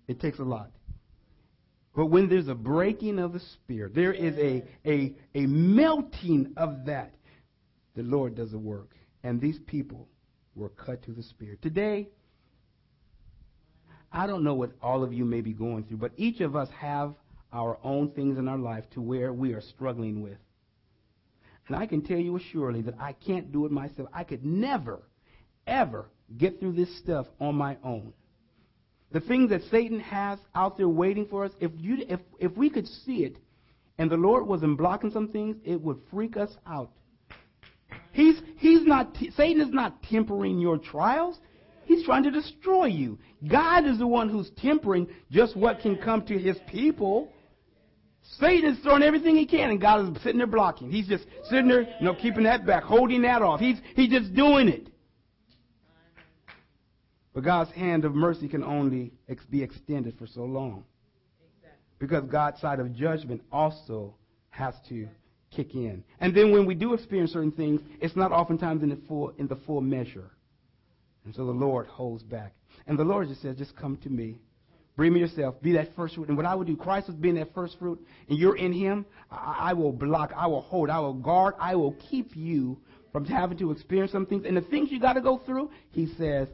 [0.07, 0.71] It takes a lot.
[1.95, 6.87] But when there's a breaking of the spirit, there is a, a, a melting of
[6.87, 7.15] that,
[7.95, 8.95] the Lord does the work.
[9.23, 10.09] And these people
[10.55, 11.61] were cut to the spirit.
[11.61, 12.09] Today,
[14.11, 16.69] I don't know what all of you may be going through, but each of us
[16.79, 17.15] have
[17.53, 20.39] our own things in our life to where we are struggling with.
[21.69, 24.09] And I can tell you assuredly that I can't do it myself.
[24.13, 25.03] I could never,
[25.67, 28.13] ever get through this stuff on my own.
[29.13, 32.71] The things that Satan has out there waiting for us, if, you, if, if we
[32.71, 33.37] could see it
[33.99, 36.91] and the Lord wasn't blocking some things, it would freak us out.
[38.13, 41.39] He's, he's not, Satan is not tempering your trials.
[41.85, 43.19] He's trying to destroy you.
[43.47, 47.31] God is the one who's tempering just what can come to his people.
[48.39, 50.91] Satan is throwing everything he can, and God is sitting there blocking.
[50.91, 53.61] He's just sitting there, you know, keeping that back, holding that off.
[53.61, 54.89] He's, he's just doing it.
[57.35, 60.85] But God's hand of mercy can only ex- be extended for so long.
[61.99, 64.15] Because God's side of judgment also
[64.51, 65.09] has to
[65.55, 66.03] kick in.
[66.21, 69.47] And then when we do experience certain things, it's not oftentimes in the full, in
[69.47, 70.31] the full measure.
[71.25, 72.55] And so the Lord holds back.
[72.87, 74.41] And the Lord just says, just come to me.
[74.97, 75.55] Bring me yourself.
[75.63, 76.29] Be that first fruit.
[76.29, 79.07] And what I would do, Christ was being that first fruit, and you're in him,
[79.31, 82.79] I, I will block, I will hold, I will guard, I will keep you
[83.11, 84.45] from having to experience some things.
[84.47, 86.49] And the things you got to go through, he says,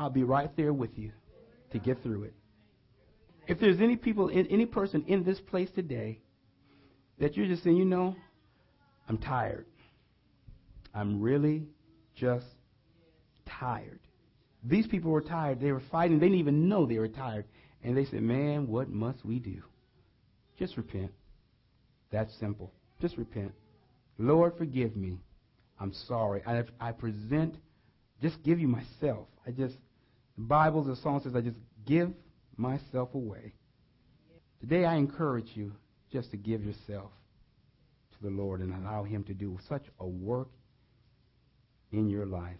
[0.00, 1.12] I'll be right there with you
[1.72, 2.34] to get through it.
[3.46, 6.20] If there's any people, any person in this place today
[7.18, 8.16] that you're just saying, you know,
[9.10, 9.66] I'm tired.
[10.94, 11.66] I'm really
[12.14, 12.46] just
[13.44, 14.00] tired.
[14.64, 15.60] These people were tired.
[15.60, 16.18] They were fighting.
[16.18, 17.44] They didn't even know they were tired.
[17.84, 19.62] And they said, Man, what must we do?
[20.58, 21.12] Just repent.
[22.10, 22.72] That's simple.
[23.02, 23.52] Just repent.
[24.16, 25.18] Lord, forgive me.
[25.78, 26.42] I'm sorry.
[26.46, 27.56] I, I present,
[28.22, 29.26] just give you myself.
[29.46, 29.76] I just,
[30.40, 32.10] the Bible, the song says, I just give
[32.56, 33.52] myself away.
[34.60, 35.72] Today I encourage you
[36.10, 37.10] just to give yourself
[38.12, 40.48] to the Lord and allow Him to do such a work
[41.92, 42.56] in your life.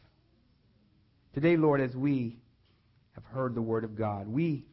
[1.33, 2.37] Today, Lord, as we
[3.12, 4.66] have heard the Word of God, we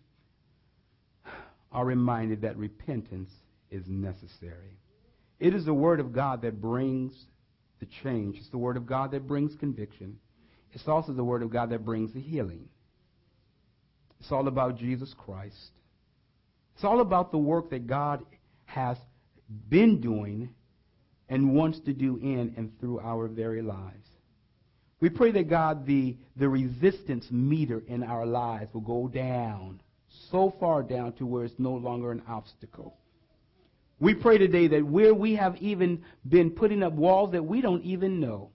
[1.72, 3.30] are reminded that repentance
[3.72, 4.80] is necessary.
[5.40, 7.14] It is the Word of God that brings
[7.80, 8.36] the change.
[8.38, 10.18] It's the Word of God that brings conviction.
[10.74, 12.68] It's also the Word of God that brings the healing.
[14.20, 15.72] It's all about Jesus Christ.
[16.76, 18.26] It's all about the work that God
[18.66, 18.98] has
[19.70, 20.50] been doing
[21.30, 24.08] and wants to do in and through our very lives.
[25.00, 29.82] We pray that God, the, the resistance meter in our lives will go down,
[30.32, 32.98] so far down to where it's no longer an obstacle.
[34.00, 37.84] We pray today that where we have even been putting up walls that we don't
[37.84, 38.52] even know,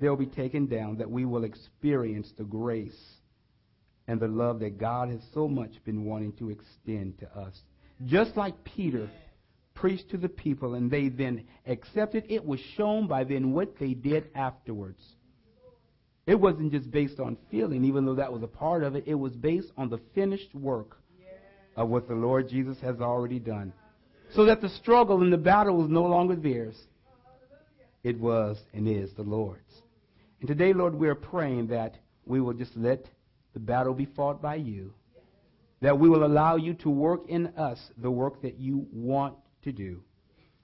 [0.00, 2.98] they'll be taken down, that we will experience the grace
[4.08, 7.60] and the love that God has so much been wanting to extend to us.
[8.04, 9.08] Just like Peter
[9.74, 13.94] preached to the people and they then accepted, it was shown by then what they
[13.94, 15.02] did afterwards.
[16.26, 19.04] It wasn't just based on feeling, even though that was a part of it.
[19.06, 20.98] It was based on the finished work
[21.76, 23.72] of what the Lord Jesus has already done.
[24.34, 26.76] So that the struggle and the battle was no longer theirs.
[28.04, 29.82] It was and is the Lord's.
[30.40, 33.06] And today, Lord, we are praying that we will just let
[33.54, 34.94] the battle be fought by you.
[35.80, 39.34] That we will allow you to work in us the work that you want
[39.64, 40.02] to do.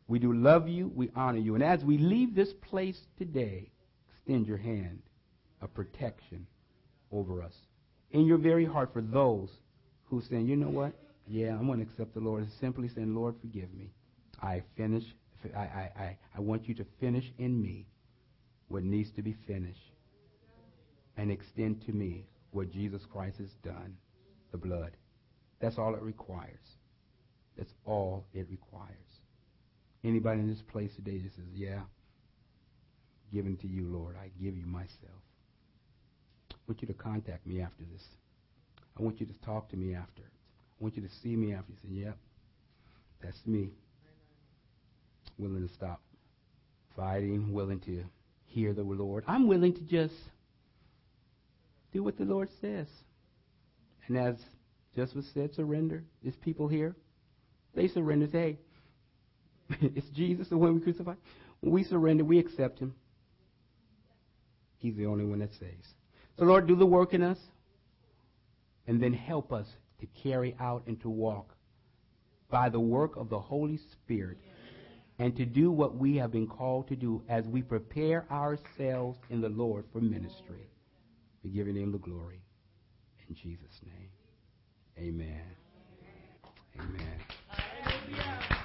[0.07, 0.91] We do love you.
[0.95, 1.55] We honor you.
[1.55, 3.71] And as we leave this place today,
[4.11, 5.01] extend your hand
[5.61, 6.47] of protection
[7.11, 7.55] over us.
[8.11, 9.51] In your very heart for those
[10.05, 10.93] who saying, you know what?
[11.27, 12.47] Yeah, I'm going to accept the Lord.
[12.61, 13.91] Simply saying, Lord, forgive me.
[14.41, 15.05] I finish.
[15.55, 17.87] I, I, I, I want you to finish in me
[18.69, 19.93] what needs to be finished
[21.17, 23.97] and extend to me what Jesus Christ has done,
[24.53, 24.93] the blood.
[25.61, 26.77] That's all it requires.
[27.57, 28.95] That's all it requires.
[30.05, 31.81] Anybody in this place today that says, yeah,
[33.33, 35.23] given to you, Lord, I give you myself.
[36.53, 38.05] I want you to contact me after this.
[38.99, 40.23] I want you to talk to me after.
[40.23, 41.73] I want you to see me after.
[41.73, 42.17] You say, yep,
[43.23, 43.71] that's me.
[45.39, 46.01] Willing to stop
[46.97, 48.05] fighting, willing to
[48.47, 49.25] hear the Lord.
[49.27, 50.15] I'm willing to just
[51.93, 52.87] do what the Lord says.
[54.07, 54.37] And as
[54.95, 56.05] just was said, surrender.
[56.23, 56.97] There's people here.
[57.75, 58.27] They surrender.
[58.27, 58.59] Say,
[59.71, 61.17] hey, it's Jesus the one we crucified.
[61.61, 62.95] When we surrender, we accept him.
[64.79, 65.89] He's the only one that saves.
[66.39, 67.39] So, Lord, do the work in us.
[68.87, 69.67] And then help us
[70.01, 71.55] to carry out and to walk
[72.51, 74.39] by the work of the Holy Spirit
[75.19, 79.41] and to do what we have been called to do as we prepare ourselves in
[79.41, 80.71] the Lord for ministry.
[81.45, 82.41] We give your name the glory.
[83.29, 84.11] In Jesus' name.
[84.99, 85.45] Amen.
[86.77, 87.21] Amen.
[88.09, 88.58] Amen.